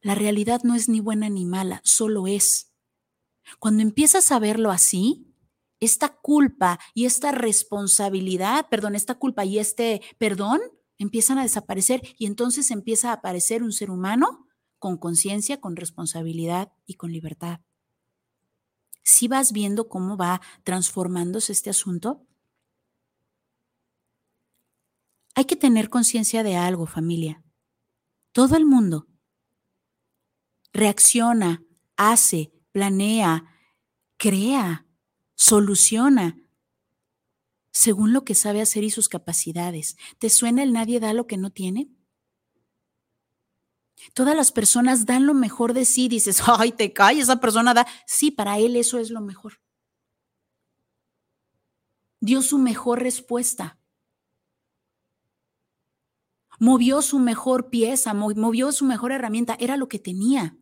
[0.00, 2.72] La realidad no es ni buena ni mala, solo es.
[3.58, 5.27] Cuando empiezas a verlo así,
[5.80, 10.60] esta culpa y esta responsabilidad, perdón, esta culpa y este perdón
[10.98, 14.46] empiezan a desaparecer y entonces empieza a aparecer un ser humano
[14.78, 17.60] con conciencia, con responsabilidad y con libertad.
[19.02, 22.26] Si vas viendo cómo va transformándose este asunto,
[25.34, 27.44] hay que tener conciencia de algo, familia.
[28.32, 29.06] Todo el mundo
[30.72, 31.62] reacciona,
[31.96, 33.44] hace, planea,
[34.16, 34.87] crea,
[35.38, 36.36] soluciona,
[37.70, 39.96] según lo que sabe hacer y sus capacidades.
[40.18, 41.88] ¿Te suena el nadie da lo que no tiene?
[44.14, 47.86] Todas las personas dan lo mejor de sí, dices, ay, te cae, esa persona da.
[48.06, 49.60] Sí, para él eso es lo mejor.
[52.20, 53.78] Dio su mejor respuesta
[56.58, 60.56] movió su mejor pieza, movió su mejor herramienta, era lo que tenía.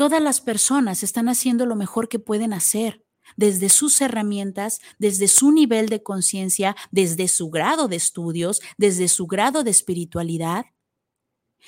[0.00, 3.04] Todas las personas están haciendo lo mejor que pueden hacer,
[3.36, 9.26] desde sus herramientas, desde su nivel de conciencia, desde su grado de estudios, desde su
[9.26, 10.64] grado de espiritualidad.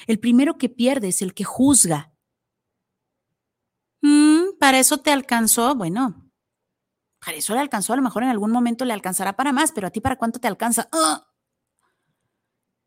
[0.06, 2.14] El primero que pierde es el que juzga.
[4.00, 5.74] Mm, ¿Para eso te alcanzó?
[5.74, 6.32] Bueno,
[7.22, 9.88] para eso le alcanzó, a lo mejor en algún momento le alcanzará para más, pero
[9.88, 10.88] a ti para cuánto te alcanza.
[10.90, 11.28] ¡Ah!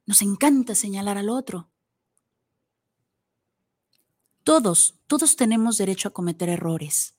[0.08, 1.70] Nos encanta señalar al otro.
[4.46, 7.18] Todos, todos tenemos derecho a cometer errores.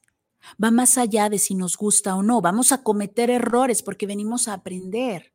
[0.63, 2.41] Va más allá de si nos gusta o no.
[2.41, 5.35] Vamos a cometer errores porque venimos a aprender,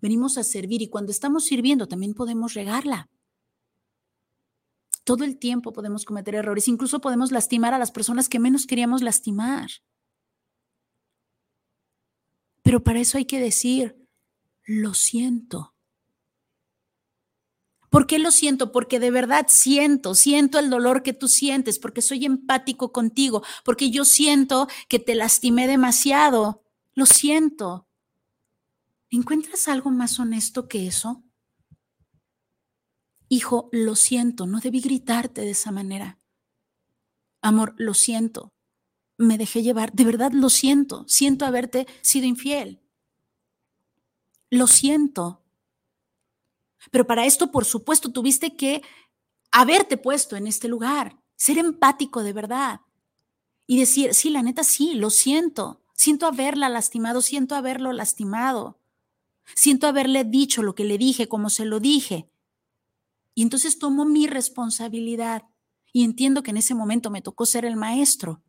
[0.00, 3.10] venimos a servir y cuando estamos sirviendo también podemos regarla.
[5.02, 9.02] Todo el tiempo podemos cometer errores, incluso podemos lastimar a las personas que menos queríamos
[9.02, 9.70] lastimar.
[12.62, 14.06] Pero para eso hay que decir,
[14.62, 15.73] lo siento.
[17.94, 18.72] ¿Por qué lo siento?
[18.72, 23.92] Porque de verdad siento, siento el dolor que tú sientes, porque soy empático contigo, porque
[23.92, 26.64] yo siento que te lastimé demasiado.
[26.96, 27.86] Lo siento.
[29.10, 31.22] ¿Encuentras algo más honesto que eso?
[33.28, 36.18] Hijo, lo siento, no debí gritarte de esa manera.
[37.42, 38.52] Amor, lo siento.
[39.18, 41.04] Me dejé llevar, de verdad lo siento.
[41.06, 42.82] Siento haberte sido infiel.
[44.50, 45.43] Lo siento.
[46.90, 48.82] Pero para esto, por supuesto, tuviste que
[49.50, 52.80] haberte puesto en este lugar, ser empático de verdad
[53.66, 58.78] y decir, sí, la neta, sí, lo siento, siento haberla lastimado, siento haberlo lastimado,
[59.54, 62.28] siento haberle dicho lo que le dije, como se lo dije.
[63.34, 65.44] Y entonces tomo mi responsabilidad
[65.92, 68.42] y entiendo que en ese momento me tocó ser el maestro.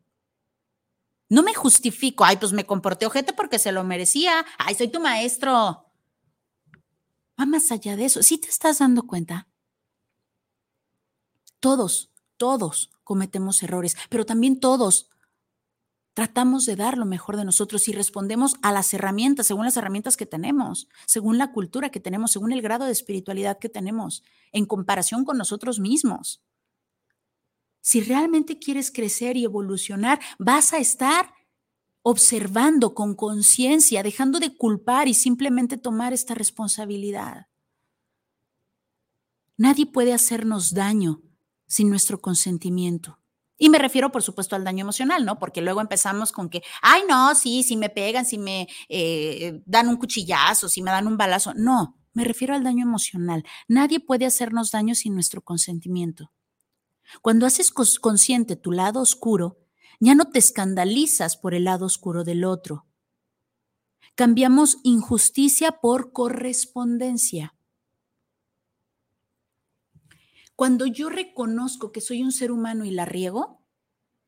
[1.28, 5.00] No me justifico, ay, pues me comporté ojete porque se lo merecía, ay, soy tu
[5.00, 5.85] maestro.
[7.38, 8.22] Va más allá de eso.
[8.22, 9.48] ¿Sí te estás dando cuenta?
[11.60, 15.10] Todos, todos cometemos errores, pero también todos
[16.16, 20.16] tratamos de dar lo mejor de nosotros y respondemos a las herramientas, según las herramientas
[20.16, 24.64] que tenemos, según la cultura que tenemos, según el grado de espiritualidad que tenemos, en
[24.64, 26.42] comparación con nosotros mismos.
[27.82, 31.34] Si realmente quieres crecer y evolucionar, vas a estar
[32.08, 37.48] observando con conciencia, dejando de culpar y simplemente tomar esta responsabilidad.
[39.56, 41.20] Nadie puede hacernos daño
[41.66, 43.18] sin nuestro consentimiento.
[43.58, 45.40] Y me refiero, por supuesto, al daño emocional, ¿no?
[45.40, 49.88] Porque luego empezamos con que, ay, no, sí, si me pegan, si me eh, dan
[49.88, 51.54] un cuchillazo, si me dan un balazo.
[51.54, 53.42] No, me refiero al daño emocional.
[53.66, 56.30] Nadie puede hacernos daño sin nuestro consentimiento.
[57.20, 59.65] Cuando haces consciente tu lado oscuro,
[60.00, 62.86] ya no te escandalizas por el lado oscuro del otro.
[64.14, 67.54] Cambiamos injusticia por correspondencia.
[70.54, 73.66] Cuando yo reconozco que soy un ser humano y la riego,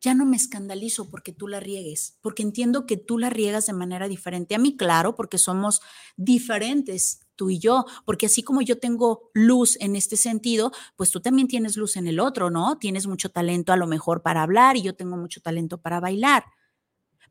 [0.01, 3.73] ya no me escandalizo porque tú la riegues, porque entiendo que tú la riegas de
[3.73, 4.55] manera diferente.
[4.55, 5.81] A mí, claro, porque somos
[6.17, 11.21] diferentes tú y yo, porque así como yo tengo luz en este sentido, pues tú
[11.21, 12.77] también tienes luz en el otro, ¿no?
[12.77, 16.45] Tienes mucho talento a lo mejor para hablar y yo tengo mucho talento para bailar.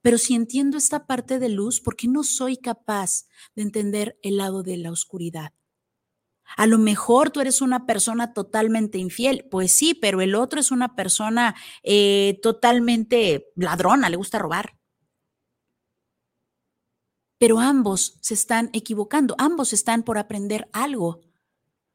[0.01, 4.38] Pero si entiendo esta parte de luz, ¿por qué no soy capaz de entender el
[4.38, 5.53] lado de la oscuridad?
[6.55, 10.72] A lo mejor tú eres una persona totalmente infiel, pues sí, pero el otro es
[10.72, 14.76] una persona eh, totalmente ladrona, le gusta robar.
[17.38, 21.21] Pero ambos se están equivocando, ambos están por aprender algo.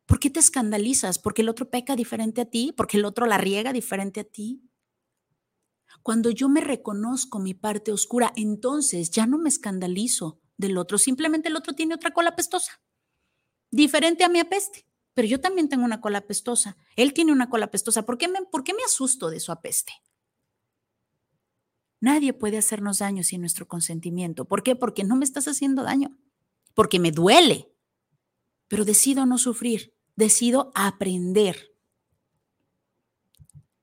[0.06, 1.18] ¿Por qué te escandalizas?
[1.18, 2.72] ¿Porque el otro peca diferente a ti?
[2.76, 4.62] ¿Porque el otro la riega diferente a ti?
[6.02, 11.48] Cuando yo me reconozco mi parte oscura, entonces ya no me escandalizo del otro, simplemente
[11.48, 12.80] el otro tiene otra cola pestosa
[13.72, 14.86] diferente a mi apeste.
[15.14, 16.76] Pero yo también tengo una cola apestosa.
[16.96, 18.06] Él tiene una cola apestosa.
[18.06, 19.92] ¿Por qué me, por qué me asusto de su apeste?
[22.02, 24.44] Nadie puede hacernos daño sin nuestro consentimiento.
[24.44, 24.76] ¿Por qué?
[24.76, 26.14] Porque no me estás haciendo daño.
[26.74, 27.72] Porque me duele.
[28.68, 29.94] Pero decido no sufrir.
[30.16, 31.74] Decido aprender.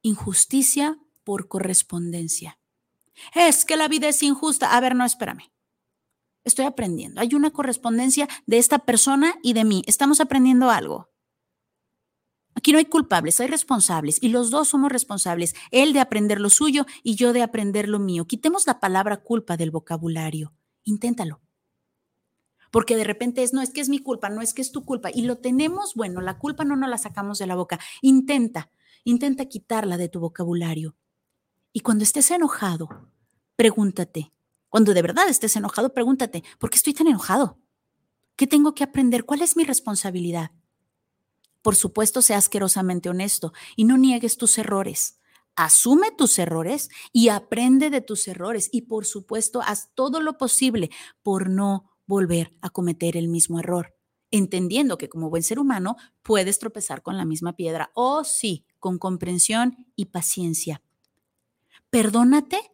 [0.01, 2.59] Injusticia por correspondencia.
[3.33, 4.75] Es que la vida es injusta.
[4.75, 5.49] A ver, no, espérame
[6.43, 7.21] estoy aprendiendo.
[7.21, 9.83] Hay una correspondencia de esta persona y de mí.
[9.87, 11.09] Estamos aprendiendo algo.
[12.59, 16.49] Aquí no hay culpables, hay responsables y los dos somos responsables, él de aprender lo
[16.49, 18.27] suyo y yo de aprender lo mío.
[18.27, 20.53] Quitemos la palabra culpa del vocabulario.
[20.83, 21.39] Inténtalo.
[22.69, 24.83] Porque de repente es, no, es que es mi culpa, no es que es tu
[24.83, 25.09] culpa.
[25.09, 27.79] Y lo tenemos, bueno, la culpa no nos la sacamos de la boca.
[28.01, 28.69] Intenta,
[29.05, 30.97] intenta quitarla de tu vocabulario.
[31.71, 32.89] Y cuando estés enojado,
[33.55, 34.33] pregúntate,
[34.67, 37.57] cuando de verdad estés enojado, pregúntate, ¿por qué estoy tan enojado?
[38.35, 39.23] ¿Qué tengo que aprender?
[39.23, 40.51] ¿Cuál es mi responsabilidad?
[41.61, 45.19] Por supuesto, sea asquerosamente honesto y no niegues tus errores.
[45.55, 48.69] Asume tus errores y aprende de tus errores.
[48.71, 50.89] Y por supuesto, haz todo lo posible
[51.21, 53.93] por no volver a cometer el mismo error,
[54.31, 57.91] entendiendo que como buen ser humano puedes tropezar con la misma piedra.
[57.93, 60.81] O oh, sí, con comprensión y paciencia.
[61.89, 62.71] Perdónate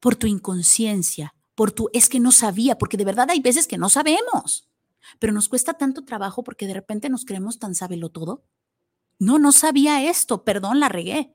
[0.00, 3.78] por tu inconsciencia, por tu es que no sabía, porque de verdad hay veces que
[3.78, 4.68] no sabemos,
[5.18, 8.44] pero nos cuesta tanto trabajo porque de repente nos creemos tan sábelo todo.
[9.18, 11.34] No, no sabía esto, perdón, la regué.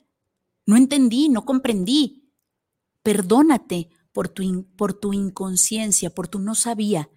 [0.65, 2.29] No entendí, no comprendí.
[3.03, 7.09] Perdónate por tu, por tu inconsciencia, por tu no sabía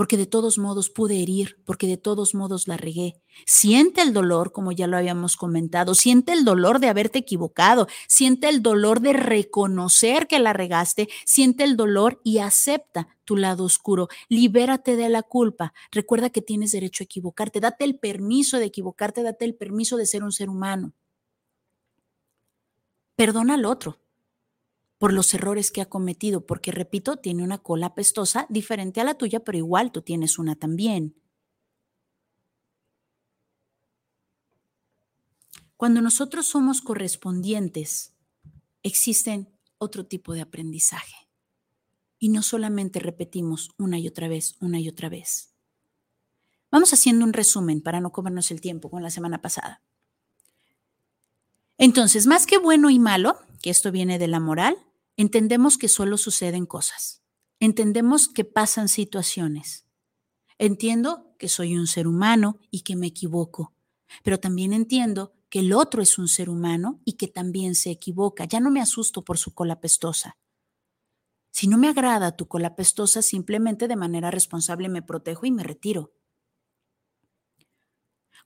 [0.00, 3.20] porque de todos modos pude herir, porque de todos modos la regué.
[3.44, 8.48] Siente el dolor, como ya lo habíamos comentado, siente el dolor de haberte equivocado, siente
[8.48, 14.08] el dolor de reconocer que la regaste, siente el dolor y acepta tu lado oscuro,
[14.30, 19.22] libérate de la culpa, recuerda que tienes derecho a equivocarte, date el permiso de equivocarte,
[19.22, 20.94] date el permiso de ser un ser humano.
[23.16, 23.98] Perdona al otro,
[25.00, 29.14] por los errores que ha cometido, porque repito, tiene una cola apestosa diferente a la
[29.14, 31.16] tuya, pero igual tú tienes una también.
[35.78, 38.12] Cuando nosotros somos correspondientes,
[38.82, 39.48] existen
[39.78, 41.30] otro tipo de aprendizaje.
[42.18, 45.54] Y no solamente repetimos una y otra vez, una y otra vez.
[46.70, 49.82] Vamos haciendo un resumen para no comernos el tiempo con la semana pasada.
[51.78, 54.76] Entonces, más que bueno y malo, que esto viene de la moral,
[55.20, 57.22] entendemos que solo suceden cosas.
[57.58, 59.84] Entendemos que pasan situaciones.
[60.56, 63.74] Entiendo que soy un ser humano y que me equivoco,
[64.22, 68.46] pero también entiendo que el otro es un ser humano y que también se equivoca.
[68.46, 70.38] Ya no me asusto por su cola pestosa.
[71.50, 75.64] Si no me agrada tu cola pestosa, simplemente de manera responsable me protejo y me
[75.64, 76.14] retiro.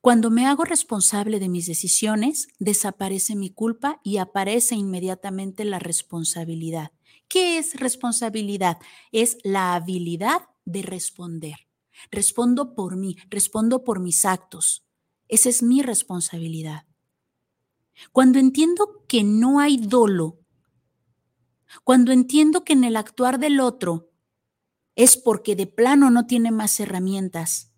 [0.04, 6.92] Cuando me hago responsable de mis decisiones, desaparece mi culpa y aparece inmediatamente la responsabilidad.
[7.26, 8.76] ¿Qué es responsabilidad?
[9.12, 11.56] Es la habilidad de responder.
[12.10, 14.84] Respondo por mí, respondo por mis actos.
[15.26, 16.84] Esa es mi responsabilidad.
[18.12, 20.38] Cuando entiendo que no hay dolo,
[21.82, 24.10] cuando entiendo que en el actuar del otro
[24.96, 27.73] es porque de plano no tiene más herramientas,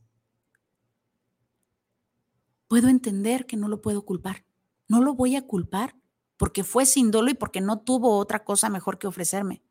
[2.69, 4.45] puedo entender que no lo puedo culpar.
[4.89, 5.97] No lo voy a culpar
[6.37, 9.62] porque fue sin dolo y porque no tuvo otra cosa mejor que ofrecerme.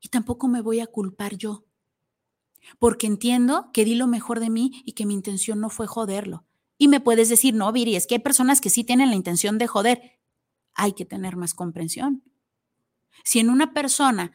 [0.00, 1.64] Y tampoco me voy a culpar yo,
[2.78, 6.44] porque entiendo que di lo mejor de mí y que mi intención no fue joderlo.
[6.76, 9.58] Y me puedes decir, no, Viri, es que hay personas que sí tienen la intención
[9.58, 10.18] de joder.
[10.74, 12.24] Hay que tener más comprensión.
[13.24, 14.32] Si en una persona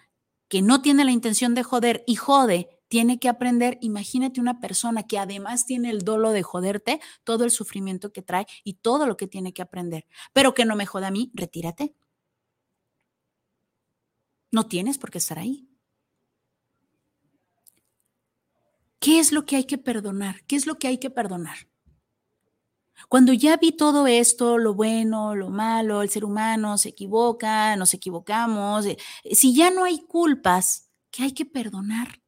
[0.48, 5.04] que no tiene la intención de joder y jode, tiene que aprender, imagínate una persona
[5.04, 9.18] que además tiene el dolo de joderte, todo el sufrimiento que trae y todo lo
[9.18, 11.96] que tiene que aprender, pero que no me joda a mí, retírate.
[14.52, 15.68] No tienes por qué estar ahí.
[19.00, 20.44] ¿Qué es lo que hay que perdonar?
[20.46, 21.58] ¿Qué es lo que hay que perdonar?
[23.10, 27.94] Cuando ya vi todo esto, lo bueno, lo malo, el ser humano se equivoca, nos
[27.94, 28.98] equivocamos, eh,
[29.32, 32.22] si ya no hay culpas, ¿qué hay que perdonar?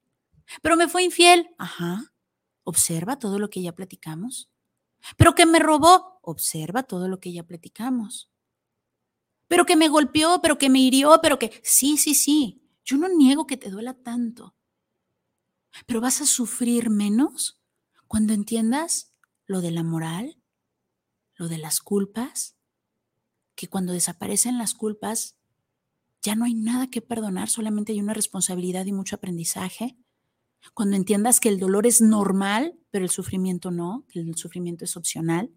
[0.61, 1.49] Pero me fue infiel.
[1.57, 2.13] Ajá.
[2.63, 4.49] Observa todo lo que ya platicamos.
[5.17, 6.19] Pero que me robó.
[6.21, 8.31] Observa todo lo que ya platicamos.
[9.47, 11.59] Pero que me golpeó, pero que me hirió, pero que...
[11.63, 12.61] Sí, sí, sí.
[12.83, 14.55] Yo no niego que te duela tanto.
[15.85, 17.61] Pero vas a sufrir menos
[18.07, 19.13] cuando entiendas
[19.45, 20.41] lo de la moral,
[21.35, 22.55] lo de las culpas,
[23.55, 25.35] que cuando desaparecen las culpas
[26.21, 29.97] ya no hay nada que perdonar, solamente hay una responsabilidad y mucho aprendizaje
[30.73, 34.97] cuando entiendas que el dolor es normal, pero el sufrimiento no, que el sufrimiento es
[34.97, 35.51] opcional,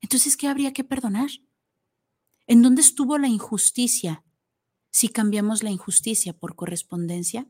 [0.00, 1.30] entonces, ¿qué habría que perdonar?
[2.46, 4.24] ¿En dónde estuvo la injusticia
[4.90, 7.48] si cambiamos la injusticia por correspondencia?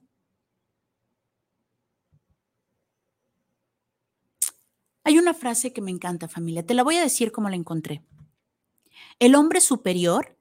[5.04, 6.64] Hay una frase que me encanta, familia.
[6.64, 8.02] Te la voy a decir como la encontré.
[9.18, 10.38] El hombre superior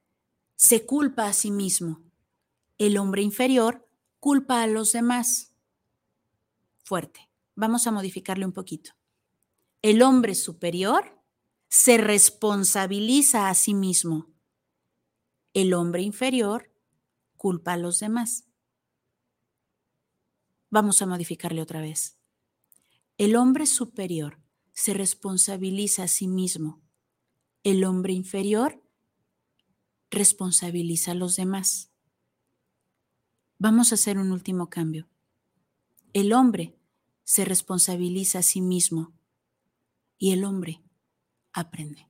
[0.56, 2.02] se culpa a sí mismo.
[2.78, 3.88] El hombre inferior
[4.20, 5.55] culpa a los demás
[6.86, 7.30] fuerte.
[7.56, 8.92] Vamos a modificarle un poquito.
[9.82, 11.22] El hombre superior
[11.68, 14.32] se responsabiliza a sí mismo.
[15.54, 16.72] El hombre inferior
[17.36, 18.48] culpa a los demás.
[20.70, 22.18] Vamos a modificarle otra vez.
[23.18, 24.40] El hombre superior
[24.74, 26.82] se responsabiliza a sí mismo.
[27.64, 28.84] El hombre inferior
[30.12, 31.92] responsabiliza a los demás.
[33.58, 35.08] Vamos a hacer un último cambio.
[36.16, 36.80] El hombre
[37.26, 39.12] se responsabiliza a sí mismo
[40.18, 40.82] y el hombre
[41.52, 42.08] aprende.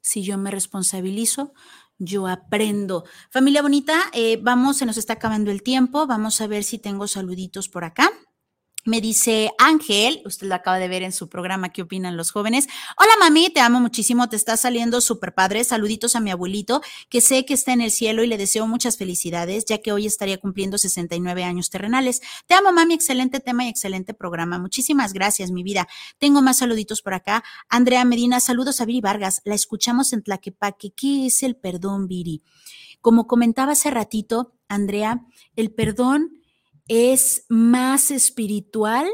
[0.00, 1.54] Si yo me responsabilizo,
[2.00, 3.04] yo aprendo.
[3.30, 6.08] Familia bonita, eh, vamos, se nos está acabando el tiempo.
[6.08, 8.10] Vamos a ver si tengo saluditos por acá.
[8.86, 12.68] Me dice Ángel, usted lo acaba de ver en su programa, ¿qué opinan los jóvenes?
[12.96, 15.64] Hola mami, te amo muchísimo, te está saliendo súper padre.
[15.64, 18.96] Saluditos a mi abuelito, que sé que está en el cielo y le deseo muchas
[18.96, 22.20] felicidades, ya que hoy estaría cumpliendo 69 años terrenales.
[22.46, 24.60] Te amo mami, excelente tema y excelente programa.
[24.60, 25.88] Muchísimas gracias, mi vida.
[26.18, 27.42] Tengo más saluditos por acá.
[27.68, 29.42] Andrea Medina, saludos a Viri Vargas.
[29.44, 30.92] La escuchamos en Tlaquepaque.
[30.96, 32.44] ¿Qué es el perdón, Viri?
[33.00, 35.26] Como comentaba hace ratito, Andrea,
[35.56, 36.45] el perdón
[36.88, 39.08] es más espiritual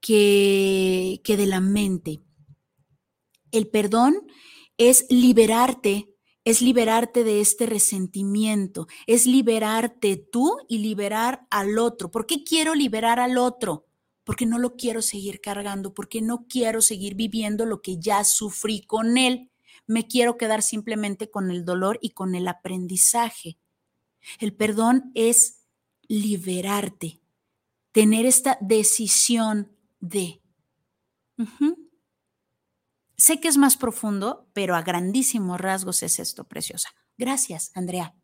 [0.00, 2.20] que, que de la mente.
[3.52, 4.26] El perdón
[4.78, 12.10] es liberarte, es liberarte de este resentimiento, es liberarte tú y liberar al otro.
[12.10, 13.86] ¿Por qué quiero liberar al otro?
[14.24, 18.82] Porque no lo quiero seguir cargando, porque no quiero seguir viviendo lo que ya sufrí
[18.82, 19.50] con él.
[19.86, 23.58] Me quiero quedar simplemente con el dolor y con el aprendizaje.
[24.38, 25.59] El perdón es
[26.10, 27.20] liberarte,
[27.92, 30.42] tener esta decisión de.
[33.16, 36.90] Sé que es más profundo, pero a grandísimos rasgos es esto, preciosa.
[37.16, 38.16] Gracias, Andrea.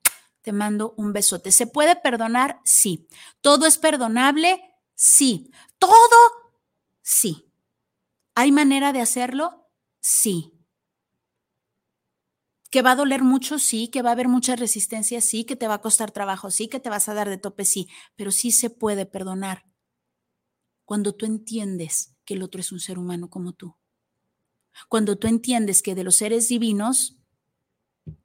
[0.42, 1.52] Te mando un besote.
[1.52, 2.60] ¿Se puede perdonar?
[2.64, 3.06] Sí.
[3.40, 4.60] ¿Todo es perdonable?
[4.96, 5.52] Sí.
[5.78, 5.92] ¿Todo?
[7.02, 7.52] Sí.
[8.34, 9.70] ¿Hay manera de hacerlo?
[10.00, 10.55] Sí.
[12.70, 13.58] ¿Que va a doler mucho?
[13.58, 13.88] Sí.
[13.88, 15.20] ¿Que va a haber mucha resistencia?
[15.20, 15.44] Sí.
[15.44, 16.50] ¿Que te va a costar trabajo?
[16.50, 16.68] Sí.
[16.68, 17.64] ¿Que te vas a dar de tope?
[17.64, 17.88] Sí.
[18.16, 19.64] Pero sí se puede perdonar
[20.84, 23.76] cuando tú entiendes que el otro es un ser humano como tú.
[24.88, 27.16] Cuando tú entiendes que de los seres divinos,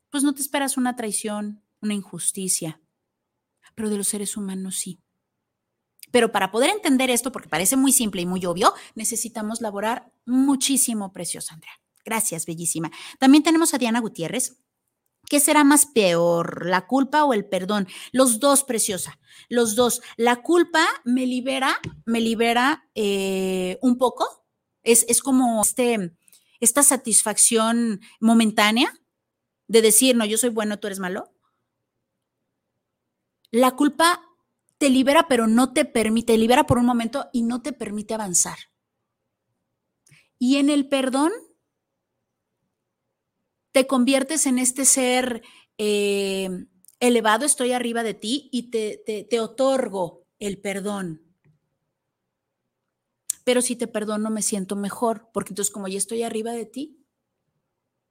[0.10, 2.82] pues no te esperas una traición, una injusticia,
[3.76, 5.02] pero de los seres humanos sí.
[6.12, 11.14] Pero para poder entender esto, porque parece muy simple y muy obvio, necesitamos laborar muchísimo,
[11.14, 11.74] preciosa Andrea.
[12.06, 12.92] Gracias, bellísima.
[13.20, 14.58] También tenemos a Diana Gutiérrez.
[15.30, 17.88] ¿Qué será más peor, la culpa o el perdón?
[18.12, 19.20] Los dos, preciosa.
[19.50, 20.02] Los dos.
[20.18, 24.46] La culpa me libera, me libera eh, un poco.
[24.84, 26.12] Es, es como este,
[26.60, 28.94] esta satisfacción momentánea
[29.68, 31.32] de decir, no, yo soy bueno, tú eres malo.
[33.52, 34.22] La culpa
[34.78, 38.14] te libera, pero no te permite, te libera por un momento y no te permite
[38.14, 38.58] avanzar.
[40.40, 41.32] Y en el perdón,
[43.72, 45.42] te conviertes en este ser
[45.78, 46.50] eh,
[47.00, 51.22] elevado, estoy arriba de ti y te, te, te otorgo el perdón.
[53.44, 57.06] Pero si te perdono, me siento mejor, porque entonces como ya estoy arriba de ti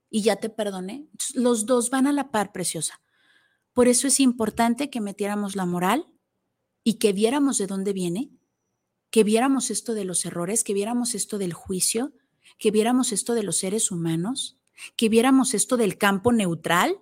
[0.09, 3.01] y ya te perdoné, los dos van a la par, preciosa.
[3.73, 6.07] Por eso es importante que metiéramos la moral
[6.83, 8.31] y que viéramos de dónde viene,
[9.09, 12.13] que viéramos esto de los errores, que viéramos esto del juicio,
[12.57, 14.60] que viéramos esto de los seres humanos,
[14.95, 16.99] que viéramos esto del campo neutral,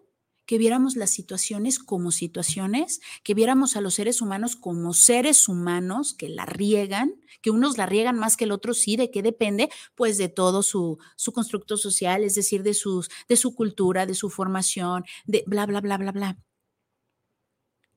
[0.50, 6.16] que viéramos las situaciones como situaciones, que viéramos a los seres humanos como seres humanos
[6.16, 9.70] que la riegan, que unos la riegan más que el otro, sí, ¿de qué depende?
[9.94, 14.16] Pues de todo su, su constructo social, es decir, de, sus, de su cultura, de
[14.16, 16.40] su formación, de bla, bla, bla, bla, bla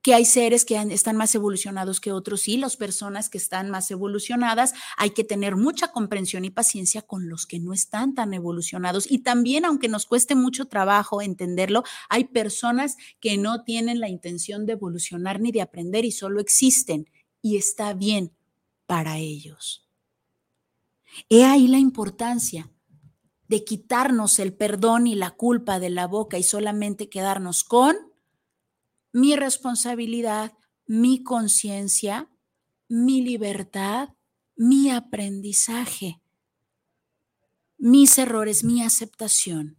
[0.03, 3.89] que hay seres que están más evolucionados que otros sí, las personas que están más
[3.89, 9.09] evolucionadas, hay que tener mucha comprensión y paciencia con los que no están tan evolucionados.
[9.09, 14.65] Y también, aunque nos cueste mucho trabajo entenderlo, hay personas que no tienen la intención
[14.65, 17.09] de evolucionar ni de aprender y solo existen
[17.41, 18.33] y está bien
[18.85, 19.87] para ellos.
[21.29, 22.69] He ahí la importancia
[23.47, 28.12] de quitarnos el perdón y la culpa de la boca y solamente quedarnos con
[29.13, 30.51] mi responsabilidad,
[30.85, 32.27] mi conciencia,
[32.89, 34.09] mi libertad,
[34.55, 36.21] mi aprendizaje,
[37.77, 39.77] mis errores, mi aceptación.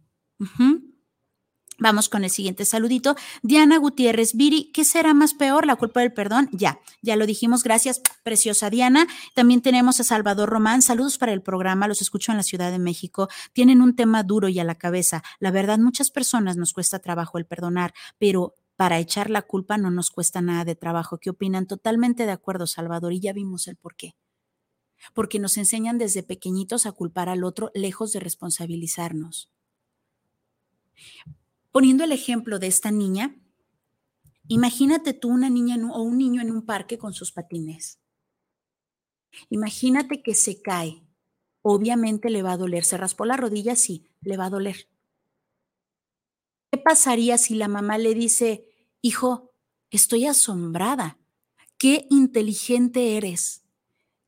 [1.77, 3.17] Vamos con el siguiente saludito.
[3.41, 6.47] Diana Gutiérrez, Viri, ¿qué será más peor, la culpa del perdón?
[6.53, 9.07] Ya, ya lo dijimos, gracias, preciosa Diana.
[9.33, 12.79] También tenemos a Salvador Román, saludos para el programa, los escucho en la Ciudad de
[12.79, 13.27] México.
[13.51, 15.21] Tienen un tema duro y a la cabeza.
[15.39, 19.89] La verdad, muchas personas nos cuesta trabajo el perdonar, pero para echar la culpa no
[19.89, 21.17] nos cuesta nada de trabajo.
[21.17, 21.67] ¿Qué opinan?
[21.67, 24.15] Totalmente de acuerdo, Salvador, y ya vimos el por qué.
[25.13, 29.49] Porque nos enseñan desde pequeñitos a culpar al otro lejos de responsabilizarnos.
[31.71, 33.35] Poniendo el ejemplo de esta niña,
[34.47, 37.99] imagínate tú una niña o un niño en un parque con sus patines.
[39.49, 41.03] Imagínate que se cae.
[41.61, 42.83] Obviamente le va a doler.
[42.83, 44.87] Se raspó la rodilla, sí, le va a doler.
[46.75, 48.65] ¿Qué pasaría si la mamá le dice,
[49.01, 49.53] hijo,
[49.91, 51.17] estoy asombrada,
[51.77, 53.63] qué inteligente eres?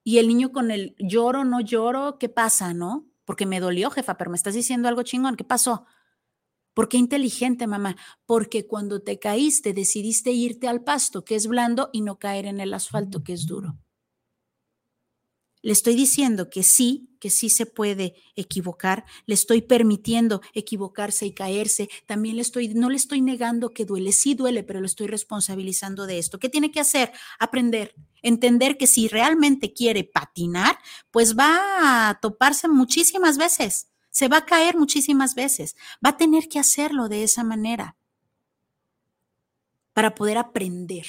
[0.05, 3.05] Y el niño con el lloro, no lloro, ¿qué pasa, no?
[3.25, 5.87] Porque me dolió, jefa, pero me estás diciendo algo chingón, ¿qué pasó?
[6.73, 7.97] ¿Por qué inteligente, mamá?
[8.25, 12.61] Porque cuando te caíste decidiste irte al pasto, que es blando, y no caer en
[12.61, 13.77] el asfalto, que es duro.
[15.67, 21.33] Le estoy diciendo que sí, que sí se puede equivocar, le estoy permitiendo equivocarse y
[21.33, 25.07] caerse, también le estoy, no le estoy negando que duele, sí duele, pero lo estoy
[25.07, 26.39] responsabilizando de esto.
[26.39, 27.11] ¿Qué tiene que hacer?
[27.37, 30.79] Aprender, entender que si realmente quiere patinar,
[31.11, 36.47] pues va a toparse muchísimas veces, se va a caer muchísimas veces, va a tener
[36.47, 37.97] que hacerlo de esa manera
[39.91, 41.07] para poder aprender.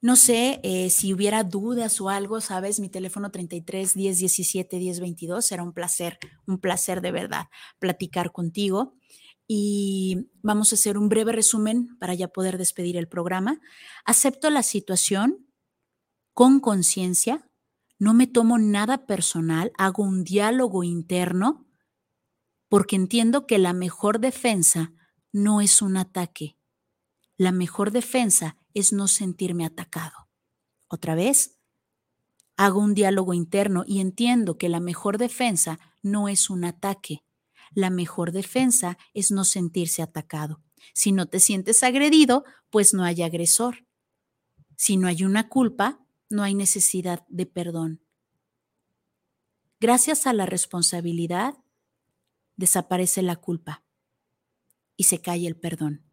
[0.00, 5.00] No sé eh, si hubiera dudas o algo, sabes, mi teléfono 33 10 17 10
[5.00, 7.46] 22 será un placer, un placer de verdad
[7.78, 8.94] platicar contigo.
[9.48, 13.60] Y vamos a hacer un breve resumen para ya poder despedir el programa.
[14.04, 15.46] Acepto la situación
[16.34, 17.50] con conciencia,
[17.98, 21.66] no me tomo nada personal, hago un diálogo interno
[22.68, 24.92] porque entiendo que la mejor defensa
[25.32, 26.56] no es un ataque.
[27.36, 30.28] La mejor defensa es no sentirme atacado.
[30.88, 31.58] Otra vez,
[32.56, 37.24] hago un diálogo interno y entiendo que la mejor defensa no es un ataque.
[37.72, 40.62] La mejor defensa es no sentirse atacado.
[40.94, 43.86] Si no te sientes agredido, pues no hay agresor.
[44.76, 46.00] Si no hay una culpa,
[46.30, 48.02] no hay necesidad de perdón.
[49.80, 51.54] Gracias a la responsabilidad,
[52.56, 53.84] desaparece la culpa
[54.96, 56.07] y se cae el perdón.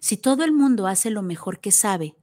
[0.00, 2.16] Si todo el mundo hace lo mejor que sabe,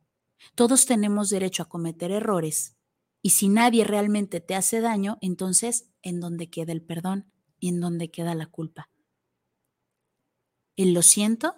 [0.55, 2.75] todos tenemos derecho a cometer errores
[3.21, 7.79] y si nadie realmente te hace daño, entonces, ¿en dónde queda el perdón y en
[7.79, 8.89] dónde queda la culpa?
[10.75, 11.55] El lo siento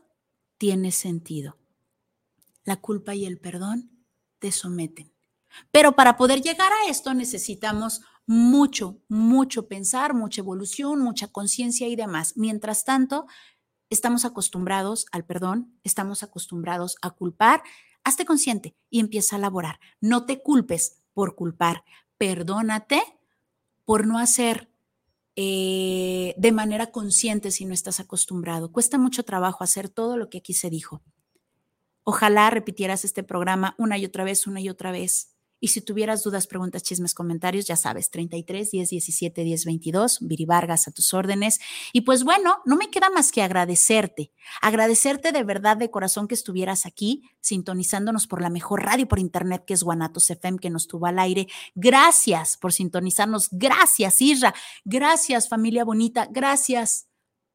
[0.57, 1.57] tiene sentido.
[2.63, 4.05] La culpa y el perdón
[4.39, 5.11] te someten.
[5.71, 11.95] Pero para poder llegar a esto necesitamos mucho, mucho pensar, mucha evolución, mucha conciencia y
[11.95, 12.33] demás.
[12.35, 13.25] Mientras tanto,
[13.89, 17.63] estamos acostumbrados al perdón, estamos acostumbrados a culpar.
[18.03, 19.79] Hazte consciente y empieza a elaborar.
[19.99, 21.83] No te culpes por culpar.
[22.17, 23.01] Perdónate
[23.83, 24.69] por no hacer
[25.35, 28.71] eh, de manera consciente si no estás acostumbrado.
[28.71, 31.01] Cuesta mucho trabajo hacer todo lo que aquí se dijo.
[32.03, 35.34] Ojalá repitieras este programa una y otra vez, una y otra vez.
[35.65, 40.45] Y si tuvieras dudas, preguntas, chismes, comentarios, ya sabes, 33 10 17 10 22, Viri
[40.45, 41.59] Vargas a tus órdenes.
[41.91, 46.35] Y pues bueno, no me queda más que agradecerte, agradecerte de verdad de corazón que
[46.35, 50.85] estuvieras aquí sintonizándonos por la mejor radio por internet que es Guanatos FM que nos
[50.85, 51.47] tuvo al aire.
[51.73, 54.53] Gracias por sintonizarnos, gracias Isra,
[54.83, 57.07] gracias familia bonita, gracias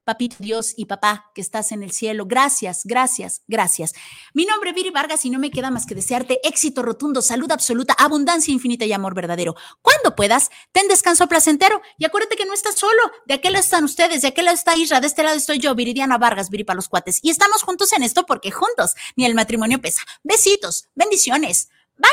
[0.05, 2.27] Papito Dios y papá que estás en el cielo.
[2.27, 3.93] Gracias, gracias, gracias.
[4.33, 7.51] Mi nombre es Viri Vargas y no me queda más que desearte éxito rotundo, salud
[7.53, 9.55] absoluta, abundancia infinita y amor verdadero.
[9.83, 13.03] Cuando puedas, ten descanso placentero y acuérdate que no estás solo.
[13.27, 15.75] De aquel lado están ustedes, de aquel lado está Isra, de este lado estoy yo,
[15.75, 17.21] Viridiana Vargas, Viri para los cuates.
[17.23, 20.03] Y estamos juntos en esto porque juntos ni el matrimonio pesa.
[20.23, 21.69] Besitos, bendiciones.
[21.99, 22.11] Bye,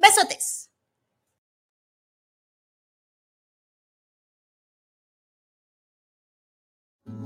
[0.00, 0.67] besotes.